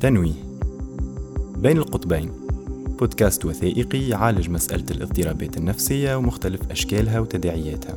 تنويه 0.00 0.32
بين 1.56 1.78
القطبين. 1.78 2.32
بودكاست 2.98 3.44
وثائقي 3.44 4.08
يعالج 4.08 4.50
مسألة 4.50 4.84
الاضطرابات 4.90 5.56
النفسية 5.56 6.16
ومختلف 6.16 6.70
أشكالها 6.70 7.20
وتداعياتها. 7.20 7.96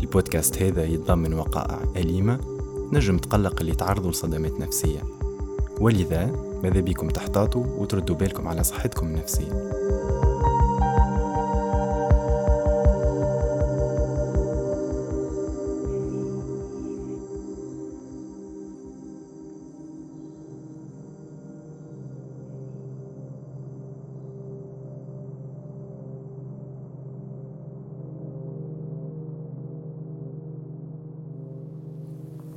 البودكاست 0.00 0.62
هذا 0.62 0.84
يتضمن 0.84 1.34
وقائع 1.34 1.78
أليمة 1.96 2.40
نجم 2.92 3.18
تقلق 3.18 3.60
اللي 3.60 3.74
تعرضوا 3.74 4.10
لصدمات 4.10 4.60
نفسية. 4.60 5.00
ولذا 5.80 6.32
ماذا 6.62 6.80
بيكم 6.80 7.08
تحتاطوا 7.08 7.64
وتردوا 7.78 8.16
بالكم 8.16 8.48
على 8.48 8.64
صحتكم 8.64 9.06
النفسية. 9.06 9.70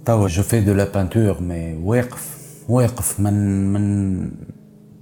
توا 0.06 0.28
je 0.28 0.44
fais 0.44 0.62
de 0.62 0.74
la 0.74 0.84
peinture 0.84 1.42
mais 1.42 1.76
واقف 1.84 2.38
واقف 2.70 3.20
من 3.20 3.74
من 3.74 4.32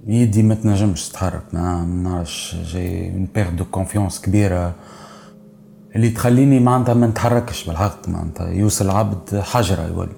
يدي 0.06 0.42
ما 0.42 0.54
تنجمش 0.54 1.08
تتحرك. 1.08 1.42
ما 1.52 1.84
نعرفش 1.84 2.56
j'ai 2.64 3.10
une 3.10 3.28
perte 3.34 3.50
de 3.50 3.64
confiance 3.64 4.20
كبيرة 4.20 4.74
اللي 5.96 6.10
تخليني 6.10 6.60
معناتها 6.60 6.94
ما 6.94 7.06
نتحركش 7.06 7.64
بالحق 7.64 8.08
معناتها 8.08 8.48
يوصل 8.50 8.84
العبد 8.84 9.40
حجرة 9.40 9.86
يولي. 9.86 10.12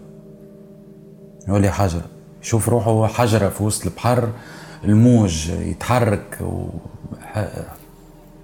يولي 1.48 1.70
حجرة. 1.70 2.04
يشوف 2.42 2.68
روحه 2.68 3.06
حجرة 3.06 3.48
في 3.48 3.62
وسط 3.62 3.86
البحر 3.86 4.28
الموج 4.84 5.48
يتحرك 5.48 6.38
و 6.40 6.66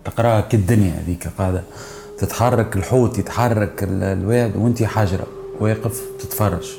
تقراها 0.05 0.41
كالدنيا 0.41 0.93
هذيك 0.93 1.29
قاعدة 1.39 1.63
تتحرك 2.19 2.77
الحوت 2.77 3.19
يتحرك 3.19 3.73
الواد 3.83 4.57
وانت 4.57 4.83
حجرة. 4.83 5.27
واقف 5.61 6.11
تتفرج 6.19 6.77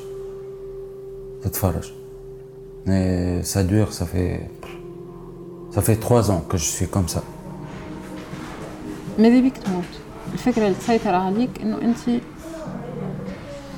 تتفرج 1.43 1.91
Mais 2.85 3.43
ça 3.43 3.61
dure, 3.63 3.93
ça 3.93 4.05
fait. 4.05 4.49
Ça 5.75 5.81
fait 5.81 5.97
trois 6.07 6.31
ans 6.31 6.41
que 6.49 6.57
je 6.57 6.65
suis 6.65 6.87
comme 6.87 7.07
ça. 7.07 7.21
ماذا 9.19 9.41
بيك 9.41 9.57
تموت؟ 9.57 9.83
الفكرة 10.33 10.63
اللي 10.63 10.75
تسيطر 10.75 11.15
عليك 11.15 11.49
إنه 11.61 11.81
أنت 11.81 12.21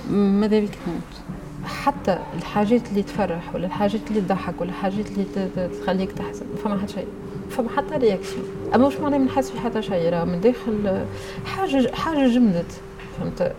ماذا 0.09 0.59
بيك 0.59 0.71
تموت؟ 0.85 1.23
حتى 1.65 2.19
الحاجات 2.37 2.89
اللي 2.89 3.03
تفرح 3.03 3.55
ولا 3.55 3.65
الحاجات 3.67 4.01
اللي 4.09 4.21
تضحك 4.21 4.61
ولا 4.61 4.69
الحاجات 4.69 5.05
اللي 5.11 5.69
تخليك 5.81 6.11
تحزن 6.11 6.45
ما 6.45 6.57
فما 6.63 6.81
حتى 6.81 6.93
شيء 6.93 7.07
فما 7.49 7.69
حتى 7.69 7.95
رياكسيون 7.95 8.45
أما 8.75 8.87
مش 8.87 8.95
معناه 8.95 9.17
ما 9.17 9.25
نحس 9.25 9.49
في 9.49 9.59
حتى 9.59 9.81
شيء 9.81 10.09
راه 10.09 10.23
من 10.23 10.41
داخل 10.41 11.05
حاجة 11.45 11.91
حاجة 11.95 12.27
جمدت 12.27 12.71
فهمت 13.19 13.53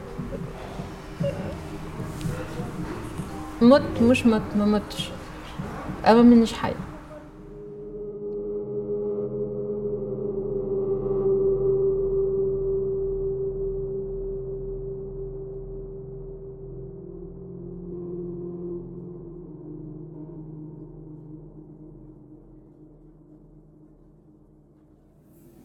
مت 3.62 4.02
مش 4.02 4.26
مت 4.26 4.42
ما 4.58 4.66
متش 4.66 5.10
اما 6.08 6.22
منيش 6.22 6.54
حي 6.54 6.74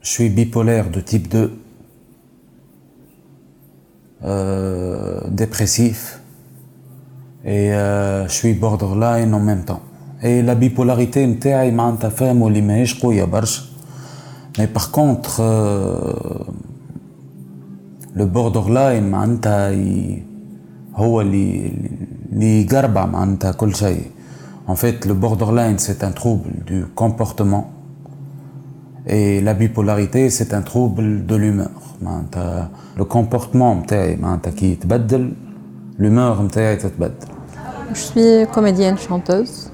Je 0.02 0.10
suis 0.10 0.28
bipolaire 0.28 0.90
de 0.90 1.00
type 1.00 1.28
2, 1.28 1.50
euh, 4.22 5.20
dépressif, 5.28 6.20
et 7.48 7.72
euh, 7.74 8.28
je 8.28 8.32
suis 8.32 8.54
borderline 8.54 9.34
en 9.34 9.40
même 9.40 9.64
temps. 9.64 9.82
Et 10.22 10.42
la 10.42 10.54
bipolarité 10.54 11.26
نتاعي 11.26 11.70
معناتها 11.70 12.10
فاهموا 12.10 12.48
اللي 12.48 12.60
ماهيش 12.60 13.00
قوية 13.00 13.24
برشا 13.24 13.62
مي 14.58 14.66
باغ 14.66 14.90
كونتر 14.90 15.30
لو 18.16 18.26
بوردرلاين 18.26 19.10
معناتها 19.10 19.70
هو 20.96 21.20
اللي 21.20 21.72
اللي 22.32 22.62
يقربع 22.62 23.06
معناتها 23.06 23.52
كل 23.52 23.74
شيء 23.74 24.02
En 24.66 24.76
fait, 24.76 25.04
le 25.04 25.12
borderline, 25.12 25.78
c'est 25.78 26.02
un 26.02 26.10
trouble 26.10 26.50
du 26.66 26.86
comportement. 26.94 27.70
Et 29.06 29.42
la 29.42 29.52
bipolarité, 29.52 30.30
c'est 30.30 30.54
un 30.54 30.62
trouble 30.62 31.26
de 31.26 31.36
l'humeur. 31.36 31.70
Le 32.96 33.04
comportement 33.04 33.74
متاعي 33.74 34.16
معناتها 34.16 34.50
كي 34.50 34.72
يتبدل 34.72 35.32
l'humeur 35.98 36.40
نتاعي 36.40 36.76
تتبدل. 36.76 37.28
Je 37.91 37.99
suis 37.99 38.47
comédienne 38.53 38.97
chanteuse. 38.97 39.69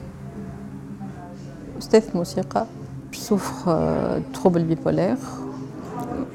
أستاذ 1.79 2.03
موسيقى 2.15 2.65
souffre 3.11 4.21
trouble 4.33 4.63
bipolaire 4.63 5.17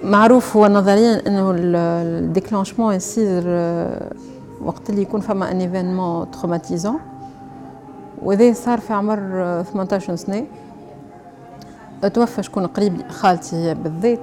معروف 0.05 0.57
هو 0.57 0.67
نظريا 0.67 1.27
انه 1.27 1.55
ال 1.56 1.66
déclenchement 1.66 2.94
يصير 2.95 3.43
وقت 4.65 4.91
اللي 4.91 5.03
يكون 5.03 5.21
فما 5.21 5.51
un 5.50 5.61
événement 5.61 6.31
traumatisant 6.31 6.99
وهذا 8.23 8.53
صار 8.53 8.81
في 8.81 8.93
عمر 8.93 9.17
18 9.73 10.17
سنه 10.17 10.47
توفى 12.15 12.43
شكون 12.43 12.67
قريب 12.67 13.09
خالتي 13.09 13.57
هي 13.57 13.75
بالذات 13.75 14.21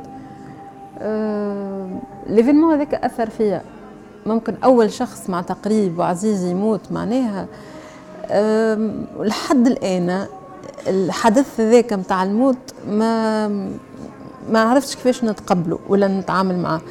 ليفينمون 2.28 2.74
هذاك 2.74 2.94
اثر 2.94 3.30
فيا 3.30 3.62
ممكن 4.28 4.56
أول 4.64 4.94
شخص 4.94 5.30
مع 5.30 5.42
تقريب 5.42 6.00
وعزيز 6.00 6.44
يموت 6.46 6.92
معناها 6.92 7.48
لحد 9.20 9.68
الآن 9.68 10.26
الحدث 10.88 11.62
ذاك 11.62 11.94
متاع 11.94 12.24
الموت 12.24 12.58
ما 12.90 13.48
ما 14.52 14.60
عرفتش 14.60 14.96
كيفاش 14.96 15.24
نتقبله 15.24 15.80
ولا 15.90 16.08
نتعامل 16.08 16.60
معاه 16.60 16.82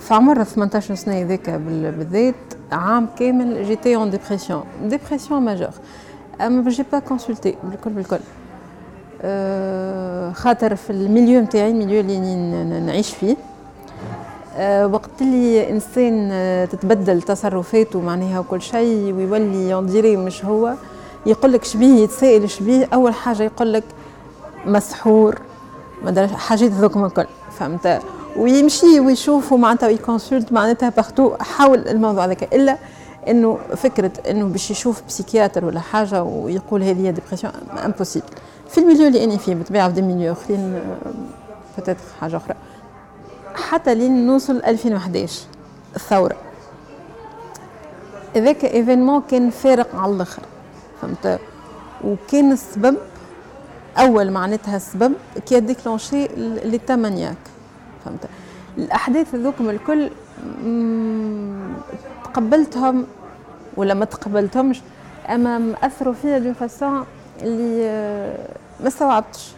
في 0.00 0.14
عمر 0.14 0.44
18 0.44 0.94
سنة 0.94 1.22
ذاك 1.22 1.50
بالذات 1.50 2.34
عام 2.72 3.08
كامل 3.18 3.64
j'étais 3.64 3.96
en 3.96 4.10
dépression 4.10 4.64
dépression 4.84 5.42
majeure 5.42 5.70
اما 6.40 6.70
j'ai 6.70 6.84
pas 6.92 6.98
consulté 6.98 7.56
بالكل 7.64 7.90
بالكل. 7.90 8.18
أه 9.22 10.32
خاطر 10.32 10.76
في 10.76 10.90
ال 10.90 10.97
milieu 10.97 11.40
نتاعي 11.40 11.70
ال 11.70 11.74
milieu 11.74 12.00
اللي 12.00 12.80
نعيش 12.80 13.10
فيه. 13.14 13.36
وقت 14.84 15.10
اللي 15.20 15.70
إنسان 15.70 16.30
تتبدل 16.72 17.22
تصرفاته 17.22 18.00
معناها 18.00 18.38
وكل 18.40 18.62
شيء 18.62 19.14
ويولي 19.14 19.70
ينديري 19.70 20.16
مش 20.16 20.44
هو 20.44 20.74
يقول 21.26 21.52
لك 21.52 21.64
شبيه 21.64 22.02
يتسائل 22.02 22.50
شبيه 22.50 22.88
أول 22.94 23.14
حاجة 23.14 23.42
يقول 23.42 23.72
لك 23.72 23.84
مسحور 24.66 25.38
ما 26.04 26.26
حاجات 26.26 26.70
ذوك 26.70 26.96
الكل 26.96 27.26
فهمت؟ 27.58 28.00
ويمشي 28.36 29.00
ويشوف 29.00 29.52
معناتها 29.52 29.86
وي 29.86 29.99
consulte 29.99 30.52
معناتها 30.52 30.88
partout 30.88 31.34
حاول 31.40 31.88
الموضوع 31.88 32.24
هذاك. 32.24 32.54
إلا 32.54 32.78
إنه 33.28 33.58
فكرة 33.76 34.10
إنه 34.30 34.44
باش 34.44 34.70
يشوف 34.70 35.02
psychiatre 35.08 35.64
ولا 35.64 35.80
حاجة 35.80 36.22
ويقول 36.22 36.82
هذه 36.82 37.06
هي 37.06 37.12
dépression 37.12 37.52
impossible 37.84 38.26
في 38.68 38.78
ال 38.78 38.82
milieu 38.82 39.06
اللي 39.06 39.24
اني 39.24 39.38
فيه 39.38 39.54
بالطبيعه 39.54 39.88
في 39.88 39.94
des 39.94 40.02
milieux 40.02 40.32
اخرين 40.32 40.80
peut-être 41.78 42.00
حاجة 42.20 42.36
أخرى. 42.36 42.54
حتى 43.54 43.94
لين 43.94 44.26
نوصل 44.26 44.56
2011 44.56 45.40
الثورة. 45.96 46.36
هذاك 48.36 48.64
événement 48.64 49.22
كان 49.30 49.50
فارق 49.50 49.96
على 49.96 50.12
الآخر 50.12 50.42
فهمت؟ 51.02 51.40
وكان 52.04 52.52
السبب 52.52 52.96
أول 53.98 54.30
معناتها 54.30 54.76
السبب 54.76 55.12
كي 55.46 55.60
ديكلونشي 55.60 56.26
لي 56.64 56.78
تامانياك 56.78 57.36
فهمت؟ 58.04 58.28
الأحداث 58.78 59.34
هذوكم 59.34 59.70
الكل 59.70 60.10
تقبلتهم 62.24 63.06
ولا 63.76 63.94
ما 63.94 64.04
تقبلتهمش 64.04 64.80
أما 65.28 65.74
اثروا 65.82 66.14
فيا 66.14 66.38
دون 66.38 66.52
فاسون 66.52 67.04
اللي 67.42 67.88
ما 68.80 68.88
استوعبتش. 68.88 69.52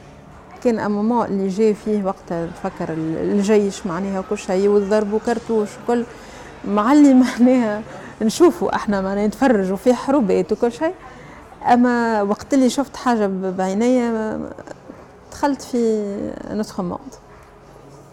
كان 0.65 0.79
امومون 0.79 1.27
اللي 1.27 1.49
جاي 1.49 1.75
فيه 1.75 2.05
وقت 2.05 2.33
نفكر 2.33 2.93
الجيش 2.93 3.87
معناها 3.87 4.25
كل 4.31 4.39
شيء 4.39 4.69
والضرب 4.69 5.13
وكرتوش 5.13 5.69
وكل. 5.85 6.05
مع 6.65 6.93
اللي 6.93 7.15
معناها 7.25 7.83
نشوفوا 8.23 8.75
إحنا 8.75 9.01
معناها 9.01 9.27
نتفرجوا 9.27 9.77
في 9.77 9.95
حروبات 9.95 10.53
وكل 10.53 10.73
شيء. 10.73 10.95
أما 11.73 12.23
وقت 12.23 12.55
اللي 12.55 12.71
شفت 12.71 12.97
حاجة 12.97 13.27
بعيني 13.27 14.11
دخلت 15.33 15.63
في 15.63 16.05
un 16.51 16.59
autre 16.59 16.81
monde 16.81 17.01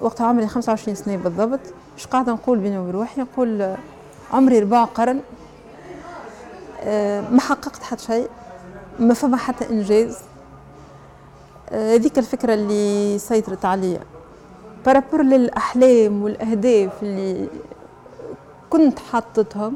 وقت 0.01 0.21
عمري 0.21 0.47
25 0.47 0.95
سنة 0.95 1.17
بالضبط. 1.17 1.59
مش 1.97 2.07
قاعدة 2.07 2.31
نقول 2.31 2.59
بيني 2.59 2.77
وبين 2.79 2.91
روحي؟ 2.91 3.21
نقول 3.21 3.75
عمري 4.33 4.59
ربع 4.59 4.83
قرن. 4.83 5.19
أه، 6.81 7.21
ما 7.31 7.39
حققت 7.41 7.83
حتى 7.83 8.03
شيء. 8.03 8.27
ما 8.99 9.13
فما 9.13 9.37
حتى 9.37 9.69
إنجاز. 9.69 10.15
آه، 10.15 10.28
هذيك 11.71 12.17
الفكرة 12.17 12.53
اللي 12.53 13.17
سيطرت 13.19 13.65
عليا. 13.65 13.99
par 14.85 14.96
rapport 14.96 15.21
للأحلام 15.21 16.23
والأهداف 16.23 17.03
اللي 17.03 17.47
كنت 18.69 18.99
حاطتهم 18.99 19.75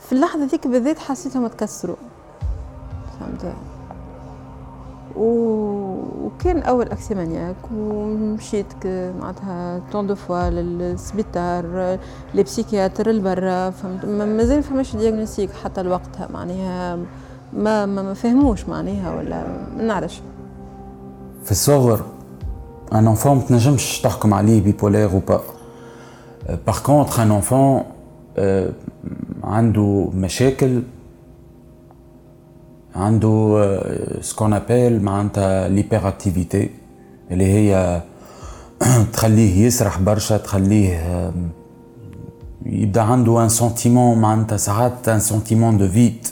في 0.00 0.12
اللحظة 0.12 0.44
ذيك 0.44 0.66
بالذات 0.66 0.98
حسيتهم 0.98 1.46
تكسروا 1.46 1.96
فهمت؟ 3.20 3.54
وكان 5.16 6.62
أول 6.62 6.88
accès 6.88 7.14
maniaque 7.14 7.56
ومشيت 7.74 8.86
معناتها 8.86 9.80
tant 9.92 10.06
de 10.06 10.14
fois 10.14 10.50
للسبيطار 10.50 11.98
les 12.34 12.42
psychiatres 12.42 13.10
البرا 13.10 13.70
فهمت 13.70 14.04
مازال 14.04 14.62
فماش 14.62 14.96
diagnostic 14.96 15.50
حتى 15.64 15.82
لوقتها 15.82 16.28
معناها 16.32 16.96
ما 17.52 17.86
ما, 17.86 18.02
ما 18.02 18.14
فهموش 18.14 18.64
معناها 18.64 19.16
ولا 19.16 19.44
ما 19.76 19.82
نعرفش. 19.82 20.20
في 21.44 21.50
الصغر 21.50 22.00
un 22.92 23.06
enfant 23.06 23.46
تنجمش 23.46 24.00
تحكم 24.00 24.34
عليه 24.34 24.60
bipolaire 24.62 25.08
par 25.08 25.40
par 26.66 26.78
contre 26.78 27.22
un 27.22 27.30
enfant 27.30 27.82
عنده 29.44 30.10
مشاكل 30.14 30.82
عنده 32.96 33.80
ce 34.20 34.29
qu'on 34.29 34.52
appelle 34.52 35.02
معناتها 35.02 35.68
l'hyperactivité 35.68 36.70
اللي 37.30 37.44
هي 37.46 38.02
تخليه 39.12 39.66
يسرح 39.66 39.98
برشا 40.00 40.36
تخليه 40.36 41.32
يبدا 42.66 43.00
عنده 43.02 43.42
un 43.44 43.48
sentiment 43.48 44.18
معناتها 44.18 44.56
ساعات 44.56 45.08
un 45.08 45.20
sentiment 45.20 45.78
de 45.78 45.88
vide 45.88 46.28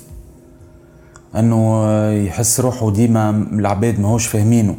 انه 1.37 1.87
يحس 2.11 2.61
روحه 2.61 2.91
ديما 2.91 3.31
العباد 3.31 4.01
ماهوش 4.01 4.27
فاهمينه 4.27 4.77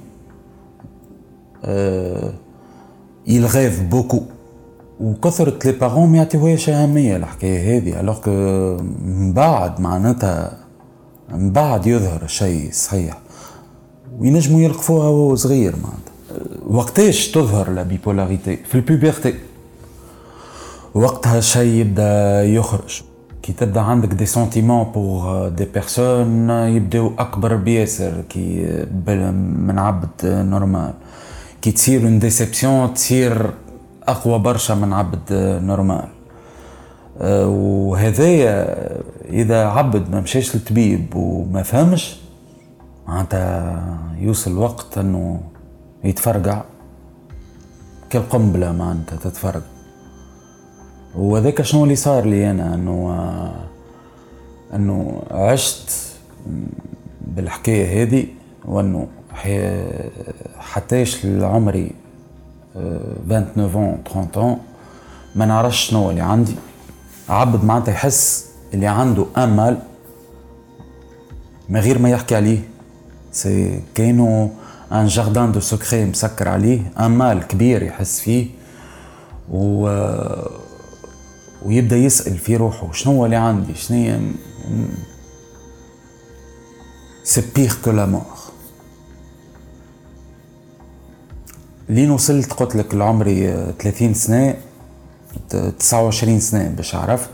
rêve 3.28 3.90
beaucoup. 3.92 4.24
وكثرة 5.00 5.60
les 5.66 5.72
parents 5.72 6.10
ما 6.10 6.18
يعطيوهاش 6.18 6.70
أهمية. 6.70 7.16
الحكاية 7.16 7.78
هذه. 7.78 8.00
alors 8.00 8.20
que 8.22 8.32
من 9.06 9.34
بعد 9.34 9.82
معناتها 9.82 10.58
من 11.30 11.52
بعد 11.52 11.88
يظهر 11.88 12.22
الشيء 12.24 12.70
صحيح. 12.72 13.18
وينجموا 14.20 14.62
يلقفوها 14.62 15.08
وهو 15.08 15.36
صغير 15.36 15.74
معناتها. 15.76 16.12
وقتاش 16.68 17.32
تظهر 17.32 17.70
la 17.70 17.84
bipolarité 17.84 18.56
في 18.58 18.76
ال 18.76 18.83
puberté 18.83 19.34
وقتها 20.94 21.38
الشيء 21.38 21.74
يبدأ 21.82 22.44
يخرج. 22.44 23.02
كي 23.44 23.54
تبدأ 23.54 23.82
عندك 23.82 24.14
des 24.14 24.26
sentiments 24.26 24.84
pour 24.84 25.50
des 25.50 25.66
personnes 25.66 26.50
يبداو 26.50 27.12
أكبر 27.20 27.56
بياسر 27.56 28.22
كي 28.30 28.66
من 29.68 29.80
عبد 29.80 30.10
normal 30.24 30.94
كي 31.62 31.72
تصير 31.72 32.04
une 32.04 32.20
déception 32.20 32.94
تصير 32.94 33.52
أقوى 34.04 34.40
برشا 34.40 34.74
من 34.74 34.94
عبد 34.94 35.34
normal. 35.64 36.08
أه، 37.22 37.48
وهذايا 37.48 38.78
إذا 39.30 39.66
عبد 39.66 40.12
ما 40.12 40.22
مشاش 40.22 40.56
للطبيب 40.56 41.16
وما 41.16 41.64
فهمش 41.64 42.16
معناتها 43.08 43.98
يوصل 44.18 44.58
وقت 44.58 44.98
إنه 44.98 45.42
يتفرقع. 46.04 46.62
كالقنبله 48.10 48.72
معناتها 48.72 49.16
تتفرقع 49.16 49.62
وهذاك 51.16 51.62
شنو 51.62 51.84
اللي 51.84 51.96
صار 51.96 52.26
لي 52.26 52.52
أنا؟ 52.52 52.76
إنه 52.76 53.16
إنه 54.76 55.22
عشت 55.32 55.92
بالحكاية 57.22 58.04
هذه 58.04 58.26
وإنه 58.66 59.08
حتىش 60.60 61.26
لعمري 61.26 61.92
29 62.74 63.98
30 64.14 64.58
ما 65.36 65.46
نعرفش 65.46 65.90
شنو 65.90 66.10
اللي 66.10 66.22
عندي. 66.22 66.56
عبد 67.30 67.64
معناتها 67.64 67.92
يحس 67.92 68.46
اللي 68.74 68.88
عنده 68.88 69.26
un 69.38 69.54
mal 69.54 69.78
من 71.70 71.80
غير 71.80 72.00
ما 72.00 72.10
يحكي 72.10 72.36
عليه. 72.36 72.60
c'est 73.32 73.82
comme 73.96 74.50
un 74.92 75.08
jardin 75.08 75.52
de 75.52 75.60
secrets 75.60 76.06
مسكر 76.06 76.48
عليه. 76.50 76.92
un 77.00 77.19
mal 77.19 77.48
كبير 77.48 77.84
يحس 77.84 78.20
فيه. 78.20 78.48
و 79.52 79.88
ويبدأ 81.66 81.98
يسأل 81.98 82.38
في 82.38 82.56
روحه 82.56 82.92
شنو 82.92 83.26
اللي 83.26 83.36
عندي؟ 83.36 83.76
شنو 83.76 84.20
c'est 87.24 87.44
pire 87.56 87.76
que 87.84 87.92
la 87.92 88.06
mort 88.06 88.41
لين 91.90 92.12
وصلت 92.12 92.54
قلت 92.54 92.76
لك 92.76 92.96
لعمري 92.96 93.54
30 93.80 94.14
سنة 94.14 94.56
29 95.80 96.40
سنة 96.40 96.68
باش 96.70 96.96
عرفت. 96.96 97.30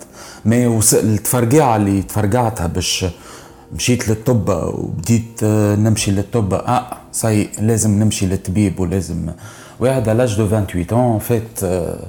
ما 0.46 0.68
وصل 0.68 0.98
التفرقعة 0.98 1.76
اللي 1.76 2.02
تفرقعتها 2.02 2.68
باش 2.68 3.06
مشيت 3.74 4.10
للطب 4.10 4.50
وبديت 4.74 5.44
نمشي 5.44 6.12
للطب. 6.12 6.54
آه 6.54 6.98
صاي 7.12 7.50
لازم 7.60 8.00
نمشي 8.00 8.26
للطبيب 8.26 8.80
ولازم. 8.80 9.30
واحد 9.80 10.10
l'âge 10.10 10.38
de 10.38 10.48
28 10.48 10.86
ans 11.20 11.22
فات 11.24 11.64
آه، 11.64 12.00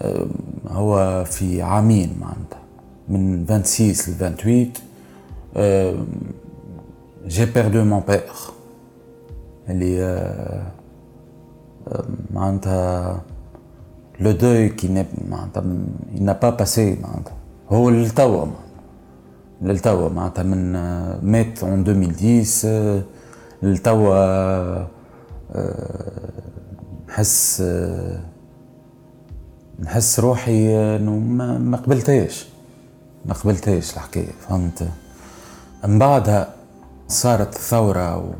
آه، 0.00 0.26
هو 0.68 1.24
في 1.24 1.62
عامين 1.62 2.16
معناتها. 2.20 2.60
من 3.08 3.44
26 3.46 3.90
ل 3.90 3.94
28 4.18 4.72
j'ai 7.26 7.44
perdu 7.46 7.84
mon 7.84 8.02
père 8.08 8.22
اللي 9.68 10.02
آه، 10.04 10.66
معناتها 12.30 13.20
le 14.20 14.30
deuil 14.30 14.68
qui 14.68 15.06
معناتها 15.28 15.62
n'a 16.14 16.34
pas 16.34 16.52
passé 16.62 16.78
معناتها 17.02 17.36
هو 17.70 17.90
للتوا 17.90 18.46
للتوا 19.62 20.08
معناتها 20.08 20.42
من 20.42 20.72
مات 21.22 21.64
en 21.64 21.80
2010 21.80 23.02
للتوا 23.62 24.86
نحس 27.08 27.62
نحس 29.80 30.20
روحي 30.20 30.76
انه 30.96 31.18
ما 31.58 31.76
قبلتهاش 31.76 32.46
ما 33.26 33.34
قبلتهاش 33.34 33.94
الحكاية 33.94 34.32
فهمت 34.48 34.88
من 35.84 35.98
بعدها 35.98 36.54
صارت 37.08 37.56
الثوره 37.56 38.16
و 38.16 38.30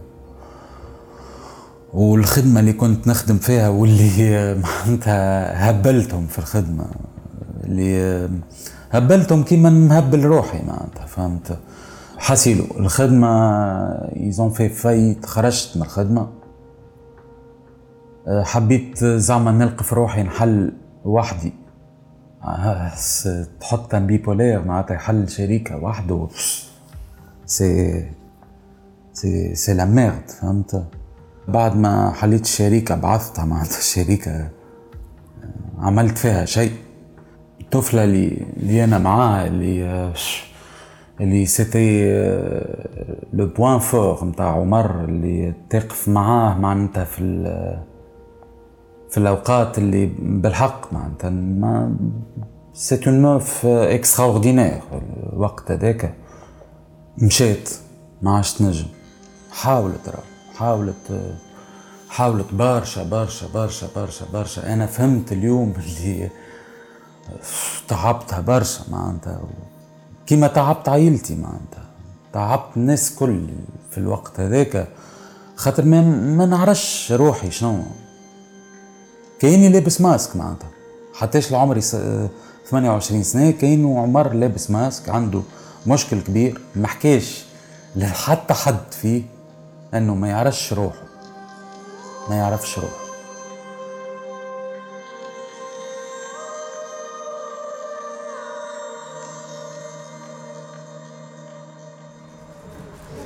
والخدمة 1.95 2.61
اللي 2.61 2.73
كنت 2.73 3.09
نخدم 3.09 3.39
فيها 3.39 3.69
واللي 3.69 4.55
معناتها 4.55 5.71
هبلتهم 5.71 6.27
في 6.27 6.39
الخدمة 6.39 6.87
اللي 7.65 8.29
هبلتهم 8.91 9.43
كيما 9.43 9.71
نهبل 9.71 10.25
روحي 10.25 10.63
معناتها 10.63 11.07
فهمت؟ 11.07 11.59
حسيلو 12.19 12.65
الخدمة 12.77 13.29
يزون 14.17 14.51
في 14.51 14.69
فايت 14.69 15.27
خرجت 15.27 15.77
من 15.77 15.83
الخدمة. 15.83 16.29
حبيت 18.29 19.05
زعما 19.05 19.51
نلقى 19.51 19.85
في 19.85 19.95
روحي 19.95 20.23
نحل 20.23 20.73
وحدي. 21.05 21.53
تحط 23.61 23.91
كان 23.91 24.07
بيبولير 24.07 24.65
معناتها 24.65 24.95
يحل 24.95 25.29
شريكة 25.29 25.77
وحده. 25.77 26.29
سي 27.47 28.05
سي 29.13 29.55
سي 29.55 29.75
لا 29.75 29.85
فهمت؟ 30.41 30.85
بعد 31.49 31.77
ما 31.77 32.13
حليت 32.13 32.43
الشريكة 32.45 32.95
بعثتها 32.95 33.45
معناتها 33.45 33.79
الشريكة 33.79 34.49
عملت 35.79 36.19
فيها 36.19 36.45
شيء. 36.45 36.73
الطفلة 37.61 38.05
اللي, 38.05 38.47
اللي 38.57 38.85
أنا 38.85 38.99
معاها 38.99 39.47
اللي 39.47 40.13
اللي 41.21 41.47
c'était 41.47 42.13
le 43.33 43.47
point 43.47 43.79
fort 43.79 44.25
نتاع 44.25 44.47
عمر 44.53 45.05
اللي 45.05 45.55
تقف 45.71 46.09
معاه 46.09 46.59
معناتها 46.59 47.05
في 47.05 47.21
في 49.11 49.19
الأوقات 49.19 49.79
اللي 49.79 50.11
بالحق 50.19 50.93
معناتها. 50.93 51.31
mais 51.31 51.97
c'était 52.73 53.09
une 53.09 53.23
meuf 53.23 53.67
extraordinaire 53.67 54.81
الوقت 55.33 55.71
هذاك 55.71 56.15
مشات 57.19 57.71
ما 58.23 58.37
عادش 58.37 58.53
تنجم. 58.55 58.87
حاولت 59.53 60.09
راه. 60.09 60.30
حاولت 60.61 61.35
حاولت 62.09 62.55
برشا 62.55 63.03
برشا 63.03 63.47
برشا 63.55 63.89
برشا 63.97 64.27
برشا. 64.33 64.73
أنا 64.73 64.87
فهمت 64.87 65.33
اليوم 65.33 65.75
اللي 65.81 66.31
تعبتها 67.89 68.41
برشا 68.41 68.85
معناتها. 68.91 69.41
كيما 70.27 70.47
تعبت 70.47 70.89
عائلتي 70.89 71.35
معناتها. 71.35 71.85
تعبت 72.33 72.77
الناس 72.77 73.15
كل 73.15 73.47
في 73.91 73.99
الوقت 73.99 74.41
هذاك. 74.41 74.89
خاطر 75.57 75.85
ما, 75.85 76.03
ما 76.37 76.47
نعرفش 76.47 77.13
روحي 77.13 77.51
شنو. 77.51 77.83
كايني 79.39 79.69
لابس 79.69 80.01
ماسك 80.01 80.37
معناتها. 80.37 80.71
حتىش 81.15 81.53
لعمري 81.53 81.81
28 81.81 83.23
سنة 83.23 83.51
كاين 83.51 83.97
عمر 83.97 84.33
لابس 84.33 84.71
ماسك 84.71 85.09
عنده 85.09 85.43
مشكل 85.87 86.21
كبير. 86.21 86.61
محكاش 86.77 87.45
حتى 88.03 88.55
حد 88.55 88.93
فيه. 89.03 89.40
انه 89.95 90.15
ما 90.15 90.29
يعرفش 90.29 90.73
روحه. 90.73 91.03
ما 92.31 92.37
يعرفش 92.37 92.79
روحه. 92.79 93.11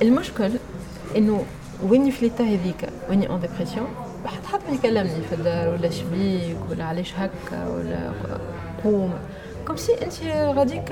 المشكل 0.01 0.51
إنه 1.15 1.45
وإني 1.83 2.11
في 2.11 2.25
l'état 2.25 2.43
هذيك؟ 2.43 2.89
وإني 3.09 3.29
en 3.29 3.39
dépression 3.39 3.87
حد 4.25 4.45
حد 4.45 4.59
ما 4.69 4.75
يكلمني 4.75 5.21
في 5.29 5.35
الدار 5.35 5.67
ولا 5.73 5.89
شبيك 5.89 6.57
ولا 6.69 6.83
علاش 6.83 7.13
هكا 7.13 7.67
ولا 7.67 8.11
قوم. 8.83 9.13
comme 9.67 9.77
si 9.77 9.93
أنت 9.93 10.13
غاديك 10.57 10.87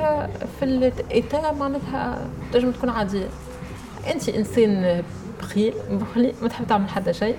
في 0.59 0.65
ال 0.65 0.82
état 0.82 1.51
معناتها 1.51 2.27
تنجم 2.53 2.71
تكون 2.71 2.89
عادية. 2.89 3.29
أنت 4.13 4.29
إنسان 4.29 5.03
بخيل 5.43 5.73
بخلي 5.91 6.33
ما 6.41 6.47
تحب 6.47 6.67
تعمل 6.67 6.89
حتى 6.89 7.13
شيء 7.13 7.35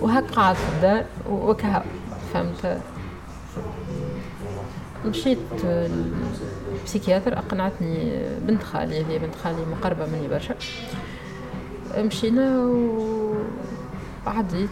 وهك 0.00 0.24
قاعد 0.30 0.54
في 0.56 0.68
الدار 0.76 1.04
وكها 1.30 1.84
فهمت؟ 2.32 2.80
مشيت 5.06 5.38
ال 5.64 5.80
psychiatre 5.80 7.38
أقنعتني 7.38 8.22
بنت 8.40 8.62
خالي 8.62 9.00
هذه 9.00 9.18
بنت 9.18 9.34
خالي 9.44 9.64
مقربة 9.64 10.06
مني 10.06 10.28
برشا. 10.28 10.54
مشينا 11.98 12.56
وعديت. 14.26 14.68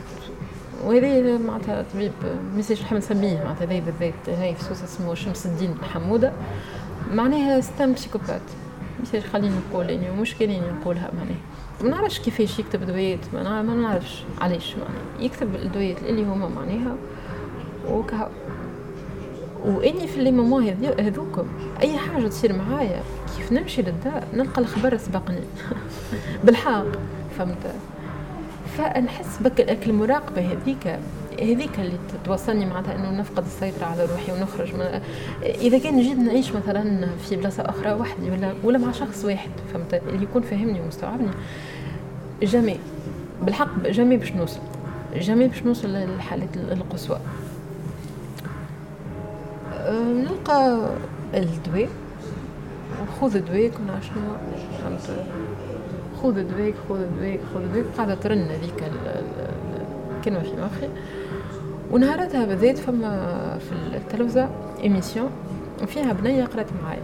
وهذا 0.84 1.38
معناتها 1.38 1.84
طبيب 1.94 2.12
ميساج 2.56 2.82
نحب 2.82 2.96
نسميه 2.96 3.44
معناتها 3.44 3.64
هذا 3.64 3.78
بالذات 3.78 4.28
هاي 4.28 4.54
في 4.54 4.64
سوسة 4.64 4.84
اسمه 4.84 5.14
شمس 5.14 5.46
الدين 5.46 5.72
بن 5.72 5.84
حموده 5.84 6.32
معناها 7.12 7.60
ستام 7.60 7.92
بسيكوبات 7.92 8.42
ميساج 9.00 9.22
خليني 9.22 9.54
نقول 9.56 9.90
يعني 9.90 10.10
مش 10.10 10.34
كانيني 10.34 10.66
نقولها 10.80 11.10
معناها. 11.18 11.36
ما 11.82 11.88
نعرفش 11.88 12.18
كيفاش 12.18 12.58
يكتب 12.58 12.86
دويات 12.86 13.34
ما 13.34 13.74
نعرفش. 13.74 14.22
علاش؟ 14.40 14.74
يكتب 15.20 15.54
الدويات 15.54 16.02
اللي 16.02 16.22
هما 16.24 16.48
معناها 16.48 16.96
وكها 17.90 18.30
وإني 19.64 20.06
في 20.06 20.24
لي 20.24 20.30
مومون 20.30 20.66
هذوكم. 21.00 21.46
أي 21.82 21.98
حاجة 21.98 22.28
تصير 22.28 22.52
معايا 22.52 23.02
كيف 23.36 23.52
نمشي 23.52 23.82
للدار؟ 23.82 24.24
نلقى 24.34 24.62
الخبر 24.62 24.96
سبقني 24.96 25.40
بالحق. 26.44 26.84
فهمت؟ 27.38 27.74
فنحس 28.78 29.38
بك 29.42 29.60
المراقبه 29.86 30.52
هذيك. 30.52 30.98
هذيك 31.40 31.80
اللي 31.80 31.98
توصلني 32.24 32.66
معناتها 32.66 32.94
إنه 32.94 33.10
نفقد 33.10 33.44
السيطرة 33.44 33.84
على 33.84 34.04
روحي 34.04 34.32
ونخرج 34.32 34.74
من 34.74 35.00
إذا 35.42 35.78
كان 35.78 36.00
جيت 36.00 36.18
نعيش 36.18 36.52
مثلا 36.52 37.06
في 37.28 37.36
بلاصة 37.36 37.62
أخرى 37.62 37.92
وحدي 37.92 38.30
ولا 38.30 38.54
ولا 38.64 38.78
مع 38.78 38.92
شخص 38.92 39.24
واحد 39.24 39.50
فهمت؟ 39.72 39.94
اللي 40.08 40.22
يكون 40.22 40.42
فاهمني 40.42 40.80
ومستوعبني. 40.80 41.30
جامي 42.42 42.78
بالحق 43.42 43.78
جامي 43.86 44.16
باش 44.16 44.32
نوصل. 44.32 44.60
جامي 45.14 45.48
باش 45.48 45.62
نوصل 45.62 45.88
للحالات 45.88 46.56
القصوى. 46.56 47.18
نلقى 49.90 50.88
الدواء 51.34 51.88
وخذ 53.02 53.38
دواك 53.38 53.72
ولا 53.80 54.00
شنو 54.00 54.22
فهمت؟ 54.82 55.26
خذ 56.22 56.32
دواك 56.32 56.74
خذ 56.88 56.98
دواك 57.18 57.40
خذ 57.54 57.72
دواك 57.72 57.84
قاعدة 57.96 58.14
ترن 58.14 58.42
هذيك 58.42 58.90
الكلمة 60.18 60.40
في 60.40 60.52
مخي. 60.52 60.88
ونهارتها 61.90 62.44
بالذات 62.44 62.78
فما 62.78 63.58
في 63.58 63.96
التلفزة 63.96 64.48
émission 64.82 65.30
فيها 65.86 66.12
بنية 66.12 66.44
قرأت 66.44 66.66
معايا. 66.84 67.02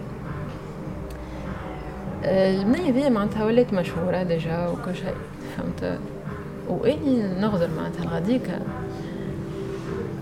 البنية 2.25 2.91
ذي 2.93 3.11
معناتها 3.11 3.45
ولات 3.45 3.75
مشهورة 3.75 4.23
déjà 4.23 4.67
وكل 4.69 4.95
شيء 4.95 5.15
فهمت؟ 5.57 5.99
وإني 6.69 7.23
نغزر 7.41 7.69
معناتها 7.77 8.03
الغديكة 8.03 8.59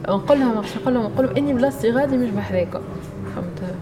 نقول 0.08 0.38
لها 0.38 0.54
ما 0.54 0.62
نقول 0.80 0.94
لهم 0.94 1.04
نقول 1.04 1.38
إني 1.38 1.54
بلاصتي 1.54 1.90
غادي 1.90 2.16
مش 2.16 2.30
بحذاكم 2.30 2.80
فهمت؟ 3.34 3.74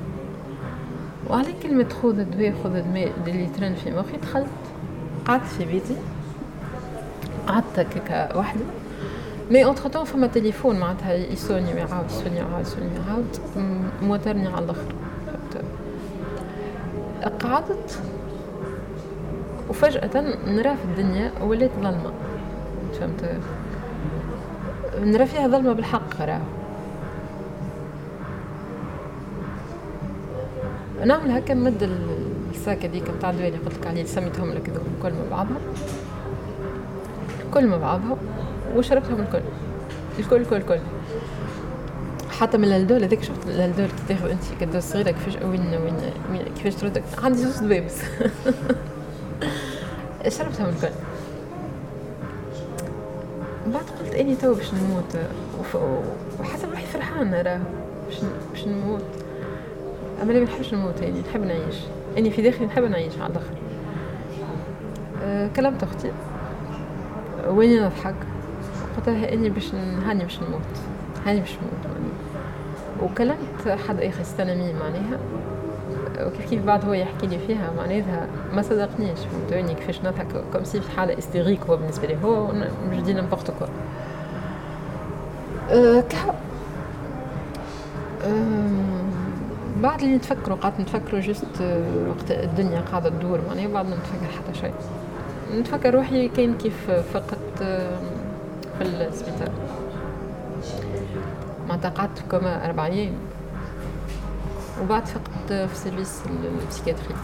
وعلى 1.30 1.52
كلمة 1.62 1.88
خذ 2.02 2.18
الدواء 2.18 2.54
خذ 2.64 2.74
الدواء 2.76 3.12
اللي 3.26 3.46
ترن 3.46 3.74
في 3.74 3.90
مخي 3.90 4.16
دخلت 4.22 4.46
قعدت 5.26 5.44
في 5.46 5.64
بيتي 5.64 5.96
قعدت 7.46 7.78
هكاك 7.78 8.36
وحدي. 8.36 8.60
mais 9.50 9.64
entre-temps 9.64 10.04
فما 10.04 10.26
تليفون 10.26 10.78
معناتها 10.78 11.14
يسوني 11.14 11.74
ويعاود 11.74 12.06
يسوني 12.10 12.42
ويعاود 12.42 12.66
يسوني 12.66 12.86
ويعاود 12.86 13.38
موترني 14.02 14.48
على 14.48 14.64
الآخر 14.64 14.94
قعدت 17.40 18.02
وفجأة 19.68 20.20
نرى 20.46 20.76
في 20.76 20.84
الدنيا 20.84 21.32
ولات 21.42 21.70
ظلمة. 21.82 22.12
فهمت؟ 23.00 23.40
نرى 25.00 25.26
فيها 25.26 25.48
ظلمة 25.48 25.72
بالحق 25.72 26.20
راه 26.20 26.40
نعمل 31.04 31.30
هكا 31.30 31.54
نمد 31.54 31.90
الساك 32.50 32.84
هذيك 32.84 33.10
نتاع 33.10 33.30
الدواء 33.30 33.48
اللي 33.48 33.58
قلت 33.58 33.78
لك 33.78 33.86
عليه 33.86 34.04
سميتهم 34.04 34.52
لك 34.52 34.68
الكل 34.68 35.12
مع 35.12 35.36
بعضها 35.36 35.56
الكل 37.46 37.66
مع 37.66 37.76
بعضها 37.76 38.16
وشربتهم 38.76 39.20
الكل 39.20 39.40
الكل 40.18 40.36
الكل 40.36 40.56
الكل 40.56 40.78
حتى 42.30 42.58
من 42.58 42.72
الدول 42.72 43.04
هذيك 43.04 43.22
شفت 43.22 43.48
الدول 43.48 43.86
كي 43.86 44.02
تاخذ 44.08 44.30
انت 44.30 44.42
كدوز 44.60 44.82
صغيرة 44.82 45.10
كيفاش 45.10 45.36
وين 45.36 45.60
وين, 45.60 45.94
وين 46.32 46.42
كيفاش 46.56 46.74
ترد 46.74 47.02
عندي 47.22 47.38
زوج 47.38 47.68
دواء 47.68 47.84
بس 47.86 48.02
شربتهم 50.38 50.68
الكل 50.68 50.88
بعد 53.66 53.84
قلت 54.00 54.14
إني 54.14 54.36
تو 54.36 54.54
باش 54.54 54.74
نموت. 54.74 55.16
وحسب 56.40 56.70
روحي 56.70 56.86
فرحانة 56.86 57.42
راه 57.42 57.60
باش 58.06 58.16
باش 58.50 58.66
نموت. 58.66 59.04
أما 60.22 60.32
ما 60.32 60.40
نحبش 60.40 60.74
نموت 60.74 61.00
يعني 61.00 61.20
نحب 61.20 61.40
نعيش. 61.40 61.76
أني 62.18 62.30
في 62.30 62.42
داخلي 62.42 62.66
نحب 62.66 62.84
نعيش 62.84 63.12
على 63.20 63.32
الآخر. 63.32 63.54
أه 65.22 65.48
كلمت 65.56 65.82
أختي. 65.82 66.12
وين 67.48 67.84
نضحك 67.84 68.14
قلت 69.08 69.16
لها 69.16 69.32
اني 69.32 69.50
باش 69.50 69.74
هاني 70.06 70.24
باش 70.24 70.38
نموت. 70.42 70.60
هاني 71.26 71.40
باش 71.40 71.50
نموت. 71.50 71.86
معني. 71.96 72.12
وكلمت 73.02 73.78
حد 73.88 74.00
آخر 74.00 74.20
استنمي 74.20 74.72
معناها. 74.72 75.18
وكيف 76.20 76.50
كيف 76.50 76.64
بعد 76.64 76.84
هو 76.84 76.92
يحكي 76.92 77.26
لي 77.26 77.38
فيها 77.38 77.70
معناتها 77.76 78.26
ما 78.54 78.62
صدقنيش 78.62 79.18
فهمتوني؟ 79.18 79.74
كيفاش 79.74 80.00
نضحك؟ 80.00 80.26
comme 80.52 80.64
si 80.64 80.80
في 80.80 80.90
حالة 80.90 81.18
hystérique 81.18 81.60
هو 81.62 81.76
بالنسبة 81.76 82.06
لي. 82.08 82.16
هو 82.24 82.52
مش 82.90 83.00
du 83.00 83.12
n'importe 83.12 83.50
quoi 83.50 83.66
أه 85.70 86.00
كها 86.00 86.34
أه 88.24 88.68
بعد 89.82 90.00
اللي 90.02 90.16
نتفكروا 90.16 90.56
قعدت 90.56 90.80
نتفكروا 90.80 91.20
juste 91.20 91.60
وقت 92.08 92.30
الدنيا 92.30 92.80
قاعدة 92.80 93.08
تدور 93.10 93.40
معناها 93.48 93.68
بعد 93.68 93.86
ما 93.86 93.96
نتفكر 93.96 94.26
حتى 94.38 94.58
شيء. 94.60 94.74
نتفكر 95.54 95.94
روحي 95.94 96.28
كان 96.28 96.54
كيف 96.54 96.90
فقدت 96.90 97.88
في 98.78 98.84
السبيطار 98.84 99.50
معناتها 101.68 101.90
قعدت 101.90 102.18
كما 102.30 102.66
أربع 102.66 102.86
أيام 102.86 103.14
وبعد 104.82 105.06
فقدت 105.06 105.52
في 105.52 105.76
service 105.76 106.22
ال 106.26 106.33
psychiatrie. 106.33 107.14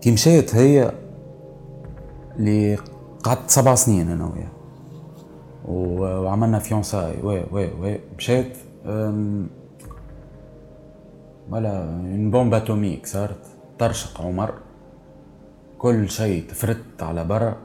كي 0.00 0.10
مشيت 0.10 0.54
هي 0.54 0.92
اللي 2.36 2.78
قعدت 3.22 3.50
سبع 3.50 3.74
سنين 3.74 4.10
أنا 4.10 4.24
وياه. 4.24 4.50
وعملنا 5.68 6.58
fiançailles 6.58 7.14
oui 7.22 7.44
oui 7.52 7.70
oui 7.80 8.00
مشيت. 8.18 8.56
ولا 11.50 11.84
اون 11.84 12.30
بومب 12.30 12.54
أتوميك 12.54 13.06
صارت 13.06 13.46
طرشق 13.78 14.20
عمر. 14.22 14.54
كل 15.78 16.08
شيء 16.10 16.48
تفرت 16.48 17.02
على 17.02 17.24
برا. 17.24 17.56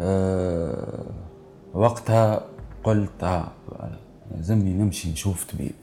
أه 0.00 1.04
وقتها 1.74 2.44
قلت 2.84 3.24
آه 3.24 3.48
لازمني 4.30 4.74
نمشي 4.74 5.10
نشوف 5.12 5.44
طبيب. 5.52 5.74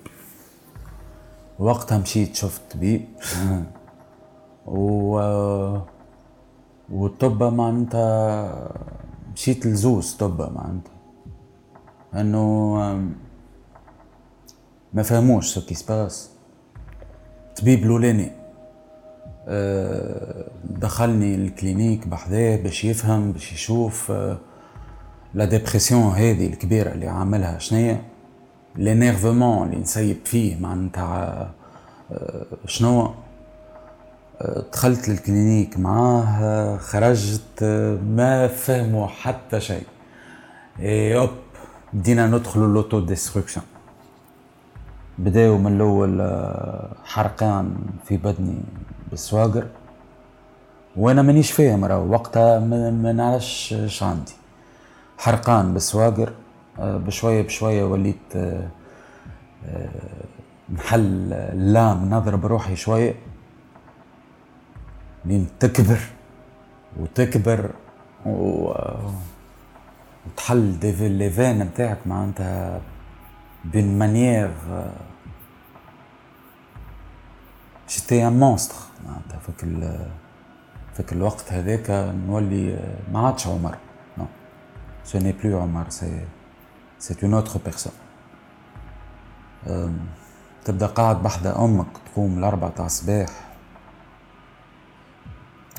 وقتها 1.60 1.98
مشيت 1.98 2.36
شفت 2.36 2.62
طبيب. 2.74 3.06
و 4.68 5.16
والطب 6.90 7.44
معناتها 7.44 8.72
مشيت 9.34 9.66
لزوز 9.66 10.14
طب 10.14 10.42
معناتها. 10.42 10.96
إنه 12.14 12.78
ما 14.94 15.04
فهموش 15.04 15.48
ce 15.48 15.62
qui 15.62 15.76
se 15.76 15.89
passe. 15.89 16.30
الطبيب 17.50 17.84
الأولاني 17.84 18.32
أه، 19.48 20.50
دخلني 20.64 21.36
ال 21.36 21.44
clinique 21.44 22.08
بحذاه 22.08 22.56
باش 22.56 22.86
يفهم 22.86 23.32
باش 23.32 23.54
يشوف 23.54 24.12
أه، 24.12 24.38
la 25.34 25.46
dépression 25.46 26.14
هذه 26.14 26.48
الكبيرة 26.48 26.92
اللي 26.92 27.08
عاملها 27.08 27.60
شنية 27.60 28.04
l'énervement 28.76 29.68
اللي 29.68 29.82
نسيب 29.82 30.18
فيه 30.26 30.60
معناتها 30.60 31.52
آه، 32.12 32.46
شنو؟ 32.66 33.14
دخلت 34.74 35.10
لل 35.10 35.24
clinique 35.24 35.80
معاه 35.80 36.78
خرجت 36.78 37.64
ما 38.04 38.48
فهموا 38.48 39.08
حتى 39.08 39.60
شيء. 39.60 39.84
et 40.80 41.18
hop 41.18 41.30
بدينا 41.94 42.28
ندخلوا 42.28 42.68
l'autodestruction. 42.68 43.66
بداوا 45.18 45.58
من 45.58 45.76
الأول 45.76 46.22
حرقان 47.04 47.76
في 48.06 48.18
بدني 48.18 48.58
بالسواقر. 49.10 49.68
وأنا 50.96 51.22
مانيش 51.22 51.52
فاهم 51.52 51.86
راه 51.86 52.00
وقتها 52.00 52.60
ما 52.60 53.12
نعرفش 53.12 53.74
اش 53.74 54.04
عندي. 54.04 54.34
حرقان 55.18 55.74
بالسواقر 55.74 56.34
بشوية 56.80 57.42
بشوية 57.42 57.84
وليت 57.84 58.38
نحل 60.74 61.34
ال 61.34 61.49
lame 61.49 62.10
نضرب 62.14 62.46
روحي 62.46 62.76
شوية. 62.76 63.16
لين 65.26 65.48
تكبر 65.60 66.00
وتكبر 67.00 67.70
و... 68.26 68.72
وتحل 70.28 70.80
les 70.80 71.10
veines 71.10 71.60
نتاعك 71.60 71.98
معناتها 72.06 72.82
بين 73.72 74.00
manière 74.00 74.52
j'étais 77.90 78.28
un 78.28 78.40
monstre 78.40 78.76
معناتها 79.06 79.40
فيك 79.40 79.64
ال... 79.64 80.10
فيك 80.94 81.14
الوقت 81.14 81.54
هذاك 81.54 81.90
نولي 82.28 82.96
ما 83.12 83.28
عادش 83.28 83.48
عمر 83.48 83.78
non 84.18 84.26
ce 85.04 85.18
n'est 85.20 85.32
plus 85.32 85.60
عمر 85.60 85.90
c'est 85.90 86.26
c'est 87.00 87.16
une 87.24 87.34
autre 87.34 87.60
personne 87.66 87.94
تبدأ 90.66 90.88
قاعد 90.88 91.24
بحدا 91.24 91.60
أمك 91.66 91.88
تقوم 92.06 92.38
الاربعة 92.38 92.70
تاع 92.70 92.86
الصباح 92.86 93.30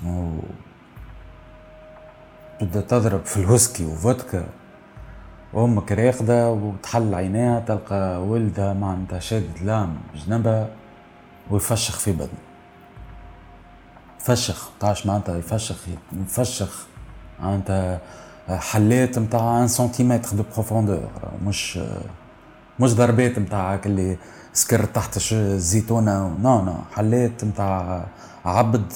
و 0.07 0.39
تبدأ 2.61 2.81
تضرب 2.81 3.25
في 3.25 3.37
الوسكي 3.37 3.85
وفودكا. 3.85 4.49
وأمك 5.53 5.93
راقدة 5.93 6.51
وتحل 6.53 7.15
عينيها 7.15 7.61
تلقى 7.61 8.23
ولدها 8.23 8.73
معناتها 8.75 9.19
شاد 9.19 9.51
lame 9.63 9.97
بجنبها 10.15 10.69
ويفشخ 11.51 11.99
في 11.99 12.13
بدنه. 12.13 12.29
فشخ 14.19 14.71
تعرفش 14.81 15.07
معناتها 15.07 15.37
يفشخ 15.37 15.77
يفشخ. 16.13 16.87
معناتها 17.41 18.01
حلات 18.49 19.19
نتاع 19.19 19.63
un 19.63 19.69
centimètre 19.69 20.37
de 20.37 20.45
profondeur 20.55 21.09
مش 21.45 21.79
مش 22.81 22.95
ضربات 22.95 23.39
نتاع 23.39 23.81
اللي 23.87 24.17
سكر 24.53 24.85
تحت 24.85 25.33
الزيتونه 25.33 26.37
non 26.43 26.63
non 26.65 26.75
حلات 26.95 27.45
نتاع 27.45 28.05
عبد 28.45 28.93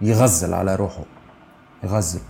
يغزل 0.00 0.54
على 0.54 0.74
روحه 0.74 1.04
يغزل. 1.84 2.20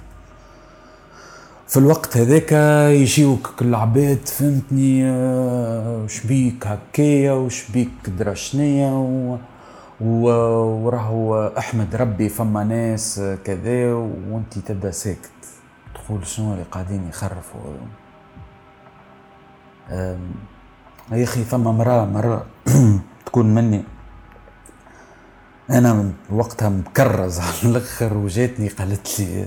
في 1.68 1.76
الوقت 1.76 2.16
هذاك 2.16 2.52
يجيوك 2.92 3.46
كل 3.58 3.74
عباد 3.74 4.28
فهمتني 4.28 5.04
آه، 5.04 6.06
شبيك 6.06 6.66
هكايا 6.66 7.32
وشبيك 7.32 8.10
درشنية 8.18 8.98
و... 9.00 9.38
و... 10.00 10.28
وراهو 10.84 11.52
أحمد 11.58 11.96
ربي 11.96 12.28
فما 12.28 12.64
ناس 12.64 13.20
كذا 13.44 13.94
وانت 13.94 14.58
تبدأ 14.58 14.90
ساكت. 14.90 15.30
تقول 15.94 16.26
شنو 16.26 16.52
اللي 16.52 16.64
قاعدين 16.70 17.08
يخرفوا؟ 17.08 17.60
يا 21.12 21.24
أخي 21.24 21.44
فما 21.44 21.72
مرأة 21.72 22.04
مرة 22.04 22.46
تكون 23.26 23.54
مني. 23.54 23.82
أنا 25.70 25.92
من 25.92 26.12
وقتها 26.30 26.68
مكرز 26.68 27.40
على 27.40 27.54
الآخر 27.64 28.16
وجاتني 28.16 28.68
قالت 28.68 29.20
لي 29.20 29.46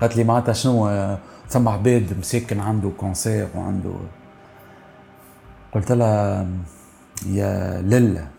قالت 0.00 0.16
لي 0.16 0.24
معناتها 0.24 0.52
شنو 0.52 1.16
ثم 1.48 1.68
عباد 1.68 2.18
مساكن 2.18 2.60
عنده 2.60 2.90
كونسير 2.96 3.48
وعنده. 3.54 3.94
قلت 5.72 5.92
لها 5.92 6.46
يا 7.26 7.80
لله 7.82 8.30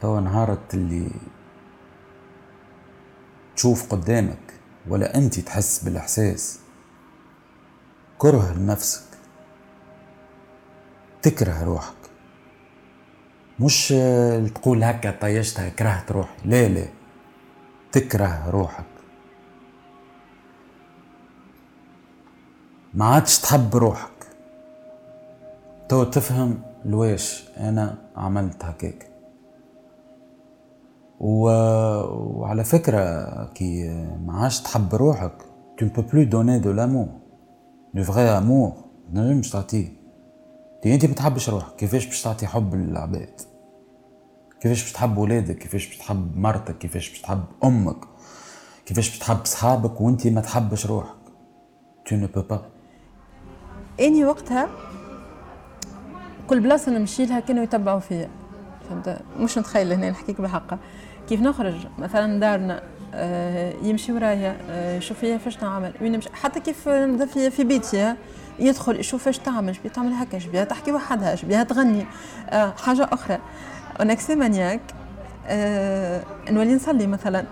توا 0.00 0.20
نهارت 0.20 0.74
اللي 0.74 1.10
تشوف 3.56 3.92
قدامك 3.92 4.54
ولا 4.88 5.16
أنت 5.16 5.40
تحس 5.40 5.84
بالإحساس. 5.84 6.60
كره 8.18 8.52
لنفسك. 8.52 9.04
تكره 11.22 11.64
روحك. 11.64 11.94
مش 13.60 13.88
تقول 14.54 14.84
هكا 14.84 15.10
طيشتها 15.10 15.68
كرهت 15.68 16.12
روحي. 16.12 16.36
لا 16.44 16.68
لا. 16.68 16.86
تكره 17.92 18.50
روحك. 18.50 18.89
ما 22.94 23.04
عادش 23.04 23.38
تحب 23.38 23.76
روحك. 23.76 24.10
تو 25.88 26.04
تفهم 26.04 26.62
لواش 26.84 27.48
أنا 27.56 27.98
عملت 28.16 28.64
هكاك 28.64 29.10
و... 31.20 31.42
وعلى 32.40 32.64
فكرة 32.64 33.44
كي 33.44 33.88
ما 34.26 34.32
عادش 34.32 34.60
تحب 34.60 34.94
روحك 34.94 35.32
tu 35.76 35.84
ne 35.84 35.90
peux 35.90 36.02
plus 36.02 36.26
donner 36.26 36.60
de 36.60 36.70
l'amour. 36.70 37.08
Du 37.94 38.02
vrai 38.02 38.28
amour. 38.28 38.72
نجمش 39.12 39.50
تعطيه 39.50 39.88
انت 40.86 41.06
ما 41.06 41.14
تحبش 41.14 41.48
روحك 41.48 41.76
كيفاش 41.76 42.06
باش 42.06 42.22
تعطي 42.22 42.46
حب 42.46 42.74
للعباد 42.74 43.40
كيفاش 44.60 44.82
باش 44.82 44.92
تحب 44.92 45.18
ولادك 45.18 45.58
كيفاش 45.58 45.86
باش 45.86 45.98
تحب 45.98 46.36
مرتك 46.36 46.78
كيفاش 46.78 47.08
باش 47.10 47.20
تحب 47.20 47.44
أمك 47.64 47.96
كيفاش 48.86 49.08
باش 49.08 49.18
تحب 49.18 49.44
صحابك 49.44 50.00
وانت 50.00 50.26
ما 50.26 50.40
تحبش 50.40 50.86
روحك 50.86 51.16
tu 52.06 52.16
ne 52.16 52.26
peux 52.26 52.42
pas 52.42 52.62
إني 54.00 54.24
وقتها 54.24 54.68
كل 56.46 56.60
بلاصة 56.60 56.92
نمشي 56.92 57.26
لها 57.26 57.40
كانوا 57.40 57.62
يتبعوا 57.62 58.00
فيا. 58.00 58.28
فهمت؟ 58.88 59.20
مش 59.38 59.58
نتخيل 59.58 59.92
هنا 59.92 60.10
نحكيك 60.10 60.40
بحقها. 60.40 60.78
كيف 61.28 61.40
نخرج؟ 61.40 61.74
مثلا 61.98 62.40
دارنا 62.40 62.82
آه، 63.14 63.72
يمشي 63.82 64.12
ورايا 64.12 64.56
آه، 64.70 64.96
يشوف 64.98 65.18
فيا 65.18 65.38
فاش 65.38 65.62
نعمل. 65.62 65.92
وين 66.00 66.12
نمشي؟ 66.12 66.28
حتى 66.32 66.60
كيف 66.60 66.88
نبدا 66.88 67.26
في 67.26 67.50
في 67.50 67.64
بيتي 67.64 68.14
يدخل 68.58 69.00
يشوف 69.00 69.24
فاش 69.24 69.38
تعمل 69.38 69.76
شبيه 69.76 69.88
تعمل 69.88 70.12
هكا 70.12 70.38
شبيه 70.38 70.64
تحكي 70.64 70.92
وحدها 70.92 71.34
شبيه 71.34 71.62
تغني. 71.62 72.06
آه، 72.50 72.70
حاجة 72.70 73.08
أخرى. 73.12 73.38
اونكسي 74.00 74.34
مانياك 74.34 74.80
أه 75.46 76.24
نولي 76.50 76.74
نصلي 76.74 77.06
مثلا. 77.06 77.44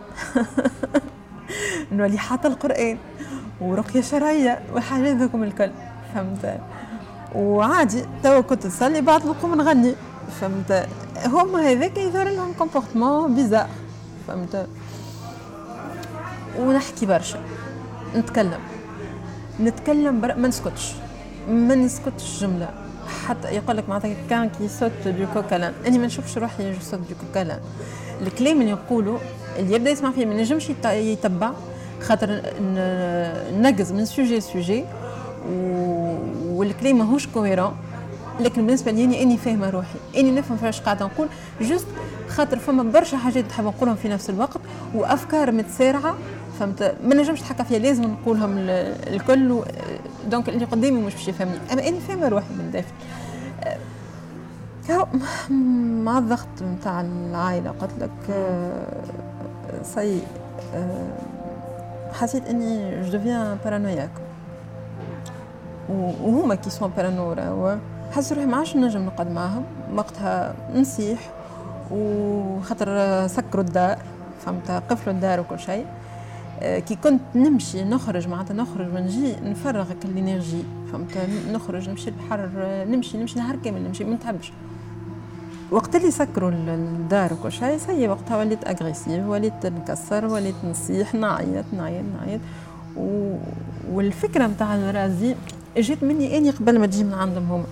نولي 1.93 2.19
حاطة 2.19 2.47
القرآن 2.47 2.99
ورقيه 3.61 4.01
شرعيه 4.01 4.59
والحاجات 4.75 5.17
ذوكم 5.17 5.43
الكل. 5.43 5.71
فهمت. 6.15 6.61
وعادي 7.35 8.05
توا 8.23 8.41
كنت 8.41 8.67
نصلي 8.67 9.01
بعد 9.01 9.27
نقوم 9.27 9.55
نغني 9.55 9.95
فهمت. 10.41 10.89
هما 11.27 11.61
هذاك 11.61 11.99
يظهر 11.99 12.29
لهم 12.29 12.53
comportement 12.53 13.35
bizarre 13.35 13.69
فهمت. 14.29 14.67
ونحكي 16.59 17.07
برشا 17.07 17.39
نتكلم. 18.17 18.61
نتكلم 19.61 20.21
بر... 20.21 20.35
ما 20.37 20.49
نسكتش. 20.49 20.93
ما 21.49 21.75
نسكتش 21.75 22.41
جملة. 22.41 22.69
حتى 23.27 23.49
يقول 23.49 23.77
لك 23.77 23.89
معناتها 23.89 24.15
كان 24.31 24.49
كي 24.49 24.69
saute 24.69 24.93
du 25.07 25.27
coq 25.35 25.47
à 25.47 25.52
l'âne 25.52 25.73
أني 25.87 25.99
ما 25.99 26.07
نشوفش 26.07 26.39
روحي 26.39 26.81
saute 26.81 27.01
du 27.01 27.15
coq 27.27 27.38
à 27.38 27.42
l'âne 27.42 27.61
الكلام 28.21 28.61
اللي 28.61 28.71
يقولوا 28.71 29.19
اللي 29.59 29.75
يبدأ 29.75 29.91
يسمع 29.91 30.11
فيه 30.11 30.27
ما 30.27 30.35
ينجمش 30.35 30.71
يتبع 30.85 31.53
خاطر 32.03 32.43
نقز 33.53 33.93
من 33.93 34.05
سوجي 34.05 34.39
لسوجي 34.39 34.85
والكلام 36.47 36.99
ماهوش 36.99 37.27
cohérent 37.27 37.73
لكن 38.41 38.67
بالنسبة 38.67 38.91
لي 38.93 39.23
إني 39.23 39.37
فاهمة 39.37 39.71
روحي 39.71 39.99
إني 40.17 40.31
نفهم 40.31 40.57
فاش 40.57 40.81
قاعدة 40.81 41.07
نقول 41.07 41.29
juste 41.61 41.87
خاطر 42.29 42.59
فما 42.59 42.83
برشا 42.83 43.17
حاجات 43.17 43.45
نحب 43.45 43.65
نقولهم 43.65 43.97
في 43.97 44.09
نفس 44.09 44.31
الوقت 44.31 44.61
وأفكار 44.95 45.53
متسارعة 45.53 46.15
فهمت؟ 46.61 46.95
ما 47.05 47.15
نجمش 47.15 47.41
نتحكى 47.41 47.65
فيها 47.65 47.79
لازم 47.79 48.05
نقولهم 48.05 48.55
الكل 48.59 49.63
donc 50.31 50.49
اللي 50.49 50.65
قدامي 50.65 51.01
مش 51.01 51.15
باش 51.15 51.29
يفهمني. 51.29 51.59
أما 51.73 51.89
إني 51.89 52.01
فاهمة 52.01 52.29
روحي 52.29 52.55
من 52.55 52.71
داخل 52.71 52.93
كاو 54.89 55.07
مع 56.05 56.19
الضغط 56.19 56.49
نتاع 56.63 57.01
العائلة 57.01 57.71
قلت 57.71 57.91
لك 58.01 58.11
c'est 59.83 60.21
حسيت 62.13 62.47
إني 62.47 63.03
je 63.03 63.11
deviens 63.11 63.59
paranoïaque 63.65 64.11
وهما 65.89 66.55
qui 66.55 66.71
sont 66.71 66.91
parano 66.97 67.79
حسيت 68.13 68.33
روحي 68.33 68.47
ما 68.47 68.57
عادش 68.57 68.77
نجم 68.77 69.07
نقعد 69.07 69.31
معاهم. 69.31 69.65
وقتها 69.97 70.55
نصيح 70.75 71.19
وخاطر 71.91 73.27
سكروا 73.27 73.65
الدار. 73.65 73.99
فهمت؟ 74.41 74.71
قفلوا 74.71 75.15
الدار 75.15 75.41
وكل 75.41 75.59
شيء. 75.59 75.87
كي 76.61 76.97
كنت 77.05 77.21
نمشي 77.35 77.85
نخرج 77.85 78.29
معناتها 78.29 78.55
نخرج 78.55 78.95
ونجي 78.95 79.37
نفرغ 79.45 79.87
ال 80.05 80.11
énergie. 80.11 80.63
فهمت؟ 80.93 81.19
نخرج 81.53 81.91
نمشي 81.91 82.11
البحر 82.11 82.49
نمشي 82.89 83.19
نمشي 83.19 83.39
نهار 83.39 83.57
كامل 83.57 83.83
نمشي 83.83 84.05
ما 84.05 84.15
نتعبش. 84.15 84.53
وقت 85.71 85.97
اللي 85.97 86.11
سكروا 86.11 86.51
الدار 86.51 87.33
وكل 87.33 87.53
شيء 87.53 87.79
c'est 87.79 88.09
وقتها 88.09 88.37
وليت 88.37 88.69
agressive 88.69 89.27
وليت 89.27 89.67
نكسر 89.67 90.27
وليت 90.27 90.55
نصيح 90.71 91.15
نعيط 91.15 91.65
نعيط 91.73 92.05
نعيط. 92.19 92.41
و... 92.97 93.37
والفكرة 93.93 94.47
نتاع 94.47 94.75
الرازي 94.75 95.35
جات 95.77 96.03
مني 96.03 96.39
إني 96.39 96.51
قبل 96.51 96.79
ما 96.79 96.87
تجي 96.87 97.05
من 97.05 97.15
عندهم 97.15 97.53
هما. 97.53 97.67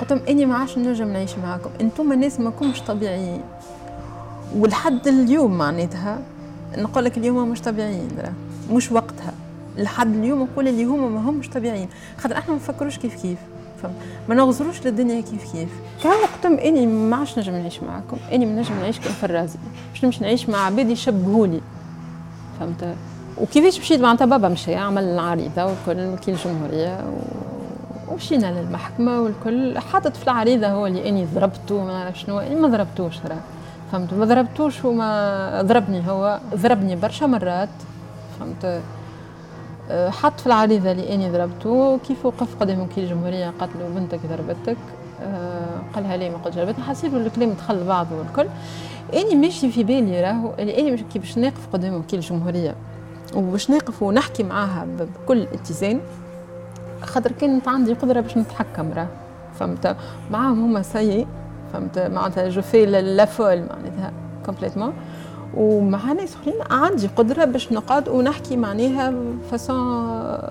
قلت 0.00 0.12
لهم 0.12 0.22
إني 0.28 0.46
ما 0.46 0.56
عادش 0.56 0.78
نجم 0.78 1.08
نعيش 1.08 1.38
معاكم. 1.38 1.70
أنتم 1.80 2.12
الناس 2.12 2.40
ما 2.40 2.50
كومش 2.50 2.80
طبيعيين. 2.80 3.40
ولحد 4.56 5.08
اليوم 5.08 5.58
معناتها 5.58 6.18
نقول 6.76 7.04
لك 7.04 7.18
اليوم 7.18 7.48
مش 7.48 7.60
طبيعيين 7.60 8.08
مش 8.72 8.92
وقتها. 8.92 9.32
لحد 9.76 10.14
اليوم 10.14 10.42
نقول 10.42 10.68
اللي 10.68 10.84
هما 10.84 11.08
ما 11.08 11.30
همش 11.30 11.48
طبيعيين. 11.48 11.88
خاطر 12.18 12.38
إحنا 12.38 12.50
ما 12.50 12.56
نفكروش 12.56 12.98
كيف 12.98 13.22
كيف. 13.22 13.38
ما 14.28 14.34
نغزروش 14.34 14.86
للدنيا 14.86 15.20
كيف 15.20 15.52
كيف. 15.52 15.68
كان 16.02 16.12
وقتهم 16.12 16.58
إني 16.58 16.86
ما 16.86 17.16
عادش 17.16 17.38
نجم 17.38 17.52
نعيش 17.52 17.82
معاكم. 17.82 18.16
إني 18.32 18.46
ما 18.46 18.52
نجم 18.60 18.74
نعيش 18.74 18.98
كيف 18.98 19.24
الرازي. 19.24 19.58
باش 19.92 20.04
نمشي 20.04 20.20
نعيش 20.24 20.48
مع 20.48 20.58
عباد 20.58 20.90
يشبهوني. 20.90 21.60
فهمت؟ 22.60 22.96
وكيفاش 23.40 23.80
مشيت 23.80 24.00
معناتها 24.00 24.24
بابا 24.24 24.48
مشى 24.48 24.74
عمل 24.74 25.04
العريضة 25.04 25.64
والكل 25.64 26.06
وكيل 26.06 26.34
الجمهوريه 26.34 27.00
و... 27.00 28.12
ومشينا 28.12 28.60
للمحكمة 28.60 29.20
والكل. 29.20 29.78
حاطط 29.78 30.16
في 30.16 30.24
العريضة 30.24 30.66
هو 30.66 30.86
اللي 30.86 31.08
اني 31.08 31.26
ضربته 31.34 31.84
ما 31.84 31.92
نعرف 31.92 32.18
شنو 32.18 32.38
اني 32.38 32.54
ما 32.54 32.68
ضربتوش 32.68 33.18
راه. 33.26 33.40
فهمت؟ 33.92 34.14
ما 34.14 34.24
ضربتوش 34.24 34.84
وما 34.84 35.62
ضربني 35.62 36.08
هو 36.08 36.38
ضربني 36.54 36.96
برشا 36.96 37.24
مرات. 37.24 37.68
فهمت؟ 38.40 38.80
أه، 39.90 40.10
حط 40.10 40.40
في 40.40 40.46
العريضة 40.46 40.92
اللي 40.92 41.14
أني 41.14 41.30
ضربته. 41.30 41.98
كيف 42.08 42.26
وقف 42.26 42.56
قدام 42.60 42.80
وكيل 42.80 43.04
الجمهورية 43.04 43.52
قالت 43.60 43.72
له 43.76 43.88
بنتك 43.88 44.20
ضربتك. 44.26 44.76
أه، 45.22 45.80
قالها 45.94 46.16
لي 46.16 46.30
ما 46.30 46.36
قد 46.36 46.54
ضربتني. 46.54 46.84
حسيت 46.84 47.14
الكلام 47.14 47.50
دخل 47.50 47.84
بعضه 47.84 48.16
والكل. 48.16 48.46
اني 49.14 49.34
ماشي 49.34 49.70
في 49.70 49.84
بالي 49.84 50.20
راهو 50.20 50.52
اللي 50.58 50.80
اني 50.80 51.04
كي 51.12 51.18
باش 51.18 51.38
نقف 51.38 51.68
قدام 51.72 51.94
وكيل 51.94 52.18
الجمهوريه 52.18 52.74
وباش 53.34 53.70
نقف 53.70 54.02
ونحكي 54.02 54.42
معاها 54.42 54.86
بكل 55.24 55.42
اتزان 55.42 56.00
خاطر 57.02 57.32
كانت 57.32 57.68
عندي 57.68 57.92
قدرة 57.92 58.20
باش 58.20 58.36
نتحكم 58.36 58.92
راه 58.92 59.08
فهمت؟ 59.58 59.96
معاهم 60.30 60.64
هما 60.64 60.82
سيء 60.82 61.26
فهمت؟ 61.72 61.98
معناتها 61.98 62.48
je 62.48 62.62
fais 62.62 62.86
la 62.86 63.24
folle 63.24 63.58
معناتها 63.58 64.12
complètement 64.46 64.92
ومع 65.56 66.12
ناس 66.12 66.36
أخرين 66.36 66.54
عندي 66.70 67.06
قدرة 67.16 67.44
باش 67.44 67.72
نقعد 67.72 68.08
ونحكي 68.08 68.56
معناها 68.56 69.14
façon 69.50 69.76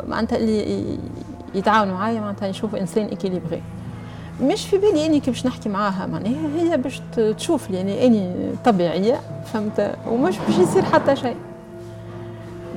معناتها 0.09 0.37
اللي 0.37 0.83
يتعاونوا 1.55 1.93
معايا 1.93 2.19
معناتها 2.21 2.47
يشوفوا 2.47 2.79
إنسان 2.79 3.05
équilibré 3.05 3.61
مش 4.41 4.65
في 4.67 4.77
بالي 4.77 5.05
أني 5.05 5.19
كي 5.19 5.31
باش 5.31 5.45
نحكي 5.45 5.69
معاها 5.69 6.05
معناها 6.05 6.47
هي 6.57 6.77
باش 6.77 7.01
تشوف 7.37 7.69
لي 7.69 7.77
يعني 7.77 8.05
أني 8.05 8.51
طبيعية 8.65 9.19
فهمت؟ 9.53 9.95
ومش 10.07 10.37
باش 10.39 10.57
يصير 10.57 10.83
حتى 10.85 11.15
شيء. 11.15 11.35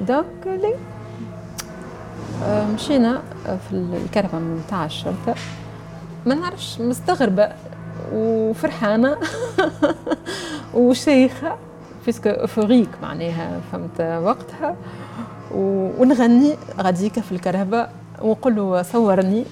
donc 0.00 0.46
là. 0.46 0.74
آه، 2.44 2.66
مشينا 2.66 3.22
في 3.44 3.72
الكرفه 3.72 4.38
نتاع 4.38 4.84
الشرطة. 4.84 5.34
ما 6.26 6.34
نعرفش 6.34 6.80
مستغربة 6.80 7.48
وفرحانة. 8.12 9.16
وشيخة 10.74 11.56
physique 12.04 12.26
euphorique 12.26 12.88
معناها 13.02 13.60
فهمت 13.72 14.00
وقتها. 14.24 14.76
ونغني 15.54 16.56
غاديكا 16.80 17.20
في 17.20 17.32
الكرهبه 17.32 17.88
ونقول 18.22 18.56
له 18.56 18.82
صورني. 18.82 19.44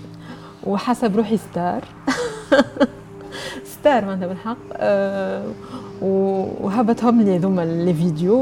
وحسب 0.66 1.16
روحي 1.16 1.36
star. 1.36 1.84
star 3.80 4.04
معناتها 4.04 4.26
بالحق. 4.26 4.56
أه 4.72 5.44
وهبطهم 6.02 7.22
لي 7.22 7.38
ذوما 7.38 7.62
les 7.62 7.94
vidéos 7.94 8.36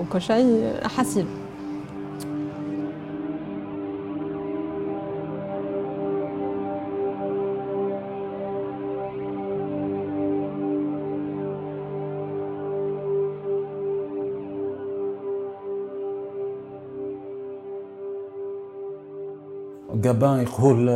وكل 0.00 0.20
شيء. 0.22 0.72
حسيت 0.96 1.26
Gabin 20.00 20.36
يقول 20.42 20.90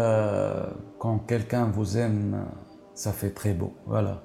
vous 1.76 1.96
aime 1.96 2.46
ça 2.94 3.12
fait 3.12 3.30
très 3.30 3.54
beau. 3.54 3.72
Voilà. 3.86 4.16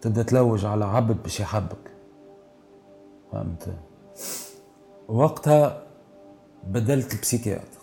تبدا 0.00 0.22
تلوج 0.22 0.64
على 0.64 0.84
عبد 0.84 1.22
باش 1.22 1.40
يحبك 1.40 1.90
فهمت 3.32 3.76
وقتها 5.08 5.82
بدلت 6.66 7.14
ال 7.14 7.20
psychiatre 7.20 7.80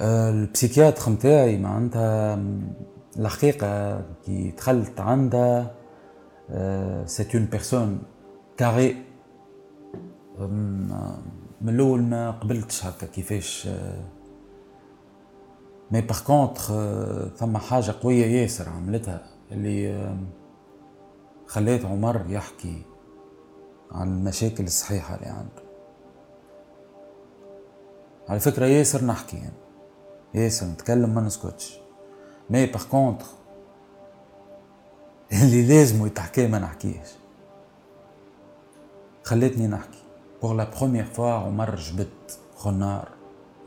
ال 0.00 0.10
psychiatre 0.10 1.10
متاعي 1.10 1.58
معناتها 1.58 2.38
الحقيقة 3.18 4.02
كي 4.24 4.50
دخلت 4.50 5.00
عندها 5.00 5.74
c'était 7.06 7.34
une 7.34 7.44
personne 7.44 8.02
كاري 8.56 8.96
من 11.64 11.74
الأول 11.74 12.02
ما 12.02 12.30
قبلتش 12.30 12.86
هكا 12.86 13.06
كيفاش 13.06 13.68
mais 15.90 16.00
par 16.00 16.20
contre 16.24 16.62
ثم 17.36 17.56
حاجة 17.56 17.94
قوية 18.02 18.26
ياسر 18.26 18.68
عملتها 18.68 19.26
اللي 19.52 20.08
خلات 21.46 21.84
عمر 21.84 22.22
يحكي 22.28 22.82
عن 23.92 24.08
المشاكل 24.08 24.64
الصحيحة 24.64 25.14
اللي 25.14 25.26
عنده 25.26 25.62
على 28.28 28.40
فكرة 28.40 28.66
ياسر 28.66 29.04
نحكي 29.04 29.36
يعني. 29.36 29.56
ياسر 30.34 30.66
نتكلم 30.66 31.14
ما 31.14 31.20
نسكتش 31.20 31.78
mais 32.50 32.66
par 32.66 32.84
contre 32.84 33.26
اللي 35.32 35.66
لازم 35.66 36.06
يتحكي 36.06 36.46
ما 36.46 36.58
نحكيش 36.58 37.08
خلتني 39.22 39.66
نحكي 39.66 40.03
pour 40.44 40.54
la 40.56 40.66
première 40.78 41.04
fois 41.04 41.30
عمر 41.32 41.76
جبت 41.76 42.38
خنار 42.56 43.08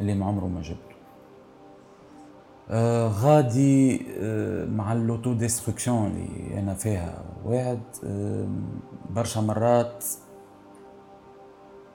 اللي 0.01 0.13
ما 0.13 0.25
عمره 0.25 0.45
ما 0.45 0.61
جبته 0.61 0.95
آه 2.69 3.07
غادي 3.07 4.05
آه 4.19 4.65
مع 4.65 4.93
ال 4.93 5.33
autodestruction 5.33 6.05
اللي 6.07 6.59
أنا 6.59 6.73
فيها 6.73 7.23
واحد 7.45 7.79
آه 8.05 8.47
برشا 9.09 9.39
مرات 9.39 10.05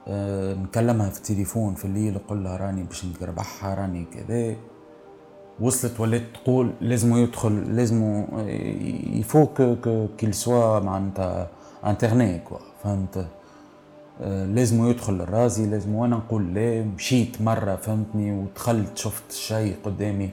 آه 0.09 0.55
نكلمها 0.55 1.11
في 1.11 1.19
التليفون 1.19 1.75
في 1.75 1.85
الليل 1.85 2.15
نقول 2.15 2.45
لها 2.45 2.57
راني 2.57 2.83
باش 2.83 3.07
نربحها 3.23 3.75
راني 3.75 4.05
كذا. 4.05 4.57
وصلت 5.61 6.01
ولات 6.01 6.23
تقول 6.35 6.73
لازم 6.81 7.17
يدخل 7.17 7.77
لازم 7.77 8.25
il 9.21 9.35
faut 9.35 9.63
qu'il 10.19 10.35
soit 10.35 10.81
معناتها 10.81 11.51
interné 11.87 12.43
quoi 12.45 12.59
فهمت؟ 12.85 13.27
لازم 14.21 14.91
يدخل 14.91 15.13
الرازي 15.21 15.67
لازم 15.67 15.95
وأنا 15.95 16.17
نقول 16.17 16.55
لا 16.55 16.83
مشيت 16.83 17.41
مرة 17.43 17.77
فهمتني؟ 17.77 18.33
ودخلت 18.33 18.99
شفت 18.99 19.23
الشيء 19.31 19.77
قدامي 19.85 20.31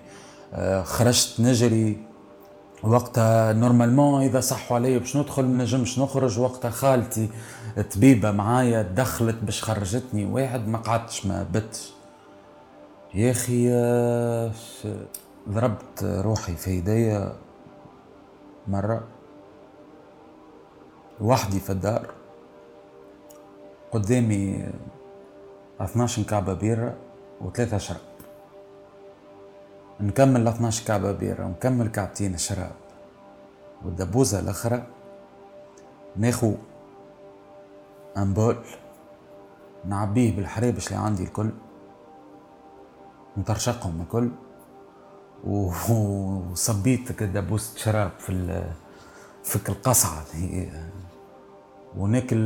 آه، 0.53 0.83
خرجت 0.83 1.39
نجري. 1.39 1.97
وقتها 2.83 3.53
normalement 3.53 4.21
إذا 4.23 4.39
صحوا 4.39 4.77
عليا 4.77 4.97
باش 4.97 5.17
ندخل 5.17 5.45
ما 5.45 5.63
نجمش 5.63 5.99
نخرج. 5.99 6.39
وقتها 6.39 6.69
خالتي 6.71 7.29
طبيبة 7.95 8.31
معايا 8.31 8.81
دخلت 8.81 9.35
باش 9.43 9.63
خرجتني. 9.63 10.25
واحد 10.25 10.67
ما 10.67 10.77
قعدتش 10.77 11.25
ما 11.25 11.47
بتش 11.53 11.89
يا 13.13 13.31
أخي 13.31 13.69
آه، 13.71 14.51
ضربت 15.49 16.03
روحي 16.03 16.55
في 16.55 16.71
يديا 16.71 17.33
مرة. 18.67 19.03
وحدي 21.21 21.59
في 21.59 21.69
الدار. 21.69 22.18
قدامي 23.91 24.69
12 25.81 26.23
كعبة 26.23 26.53
بيرة 26.53 26.97
وثلاثة 27.41 27.77
شراب. 27.77 28.01
نكمل 30.01 30.47
12 30.47 30.85
كعبة 30.85 31.11
بيرة 31.11 31.45
ونكمل 31.45 31.87
كعبتين 31.87 32.37
شراب. 32.37 32.71
والدبوزة 33.85 34.39
الأخرى 34.39 34.83
ناخو 36.15 36.53
أنبول 38.17 38.57
نعبيه 39.85 40.35
بالحرابش 40.35 40.87
اللي 40.87 40.99
عندي 40.99 41.23
الكل 41.23 41.49
نطرشقهم 43.37 44.01
الكل 44.01 44.29
وصبيت 45.49 47.11
كده 47.11 47.41
بوست 47.41 47.77
شراب 47.77 48.11
في 48.19 48.63
فك 49.43 49.69
القصعة. 49.69 50.23
وناكل 51.97 52.37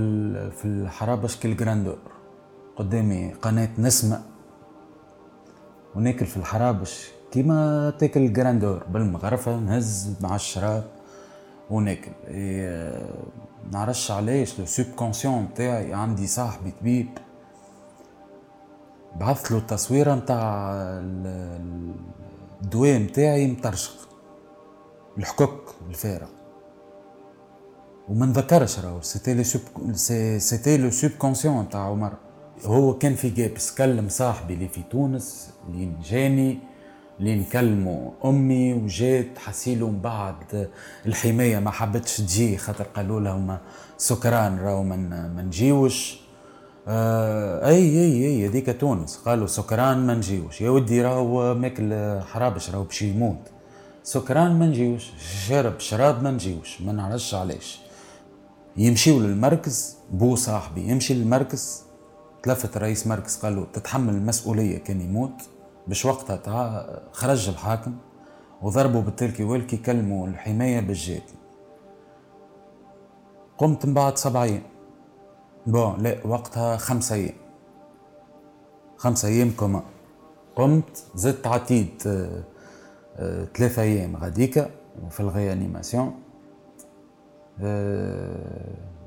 في 0.52 0.66
الحرابش 0.66 1.40
كل 1.40 1.58
grandeur. 1.58 1.98
قدامي 2.76 3.34
قناة 3.34 3.70
نسمة. 3.78 4.22
وناكل 5.96 6.26
في 6.26 6.38
الحرابش 6.38 7.12
كيما 7.32 7.90
تاكل 8.00 8.34
grandeur. 8.34 8.84
بالمغرفة 8.84 9.56
نهز 9.56 10.16
مع 10.22 10.36
الشراب 10.36 10.84
وناكل. 11.70 12.12
إيه 12.28 13.10
نعرفش 13.72 14.12
علاش 14.12 14.60
le 14.60 14.66
subconscient 14.66 15.54
تاعي 15.56 15.94
عندي 15.94 16.28
صاحبي 16.28 16.72
طبيب. 16.72 17.10
بعثت 19.16 19.52
له 19.52 19.58
التصويرة 19.58 20.16
متاع 20.16 20.72
الدواء 22.62 23.00
متاعي 23.00 23.48
مطرشق. 23.52 24.10
الحكوك 25.18 25.76
الفارغ 25.90 26.28
وما 28.10 28.26
نذكرش 28.26 28.80
راهو 28.80 29.02
c'était 29.02 29.34
le 29.34 29.44
sub 29.44 29.62
c'était 30.38 30.78
le 30.78 30.90
conscient 31.20 31.70
تاع 31.70 31.82
عمر. 31.82 32.14
هو 32.66 32.98
كان 32.98 33.16
في 33.16 33.30
جابس 33.30 33.76
كلم 33.76 34.10
صاحبي 34.10 34.54
اللي 34.54 34.68
في 34.68 34.82
تونس 34.92 35.50
اللي 35.70 35.92
جاني 36.10 36.60
اللي 37.20 37.36
نكلموا 37.36 38.12
أمي 38.26 38.74
وجات 38.74 39.38
حسيلو 39.38 39.88
من 39.88 40.00
بعد 40.00 40.70
الحماية 41.06 41.60
ما 41.60 41.72
حبتش 41.72 42.18
تجي 42.18 42.58
خاطر 42.58 42.84
قالوا 42.84 43.20
لهم 43.20 43.58
سكران 43.98 44.60
راهو 44.60 44.84
ما 44.84 45.42
نجيوش. 45.42 46.20
آه 46.88 47.68
أي 47.68 47.76
أي 47.76 48.26
أي 48.26 48.48
هذيك 48.48 48.80
تونس 48.80 49.18
قالوا 49.18 49.48
سكران 49.48 49.98
ما 50.08 50.14
نجيوش. 50.14 50.62
يا 50.62 50.70
ودي 50.70 51.02
راهو 51.02 51.54
ماكل 51.54 52.20
حرابش 52.22 52.70
راهو 52.70 52.84
باش 52.84 53.02
يموت. 53.02 53.50
سكران 54.04 54.60
ما 54.60 54.66
نجيوش 54.66 55.12
شرب 55.48 55.80
شراب 55.80 56.24
ما 56.24 56.32
نجيوش 56.32 56.82
ما 56.82 56.92
نعرفش 56.92 57.34
علاش. 57.34 57.80
يمشيو 58.78 59.20
للمركز 59.20 59.98
بو 60.12 60.36
صاحبي 60.36 60.82
يمشي 60.82 61.14
للمركز. 61.14 61.84
تلفت 62.44 62.78
رئيس 62.78 63.08
مركز 63.08 63.38
قال 63.38 63.56
له 63.56 63.68
تتحمل 63.74 64.14
المسؤولية 64.14 64.78
كان 64.78 65.02
يموت. 65.02 65.42
باش 65.88 66.06
وقتها 66.06 67.00
خرج 67.12 67.50
الحاكم 67.50 67.96
وضربوا 68.62 69.02
بالتلكي 69.02 69.44
والكي 69.44 69.78
كلموا 69.78 70.28
الحماية 70.28 70.80
بالجات 70.80 71.32
قمت 73.58 73.86
من 73.86 73.94
بعد 73.94 74.18
سبع 74.18 74.44
أيام. 74.44 74.62
بون 75.68 76.02
لا 76.02 76.28
وقتها 76.28 76.78
خمسة 76.78 77.16
أيام. 77.16 77.36
خمسة 78.98 79.28
أيام 79.28 79.52
كما 79.52 79.84
قمت 80.56 81.04
زدت 81.16 81.48
عتيد 81.48 81.90
آه، 82.08 82.44
آه، 83.16 83.46
ثلاثة 83.56 83.82
أيام 83.82 84.18
غاديكا 84.18 84.70
في 85.10 85.20
الغيانيماسيون. 85.20 86.08
آه، 86.08 86.23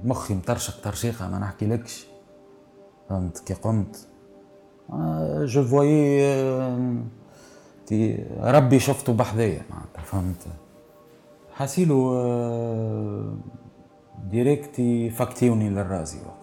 مخي 0.04 0.35
مطرشق 0.35 0.80
ترشيقه 0.82 1.28
ما 1.28 1.38
نحكي 1.38 1.66
لكش. 1.66 2.06
فهمت 3.09 3.38
كي 3.38 3.54
قمت؟ 3.54 4.09
je 5.44 5.64
voyais 5.64 6.37
ربي 8.40 8.78
شفته 8.78 9.12
بحذايا 9.12 9.62
معناتها 9.70 10.02
فهمت؟ 10.02 10.46
حاسيلو 11.52 12.14
directement 14.31 15.11
évacué 15.11 15.70
للرازي. 15.70 16.18
وقت 16.18 16.36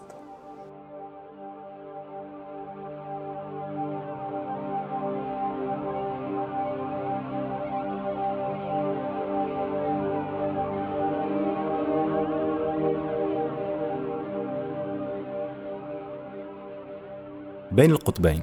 بين 17.74 17.90
القطبين. 17.90 18.42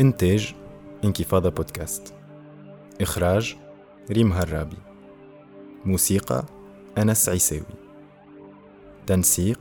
إنتاج 0.00 0.54
انكفاضة 1.04 1.48
بودكاست. 1.48 2.14
إخراج 3.00 3.56
ريم 4.10 4.32
هرابي. 4.32 4.76
موسيقى 5.84 6.44
أنس 6.98 7.28
عيساوي. 7.28 7.62
تنسيق 9.06 9.60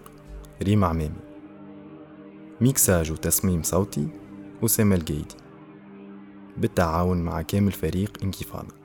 ريم 0.63 0.83
عمامي. 0.83 1.21
ميكساج 2.61 3.11
وتصميم 3.11 3.63
صوتي 3.63 4.07
أسامة 4.63 4.95
الجيدي 4.95 5.35
بالتعاون 6.57 7.17
مع 7.17 7.41
كامل 7.41 7.71
فريق 7.71 8.17
انكفاضة. 8.23 8.84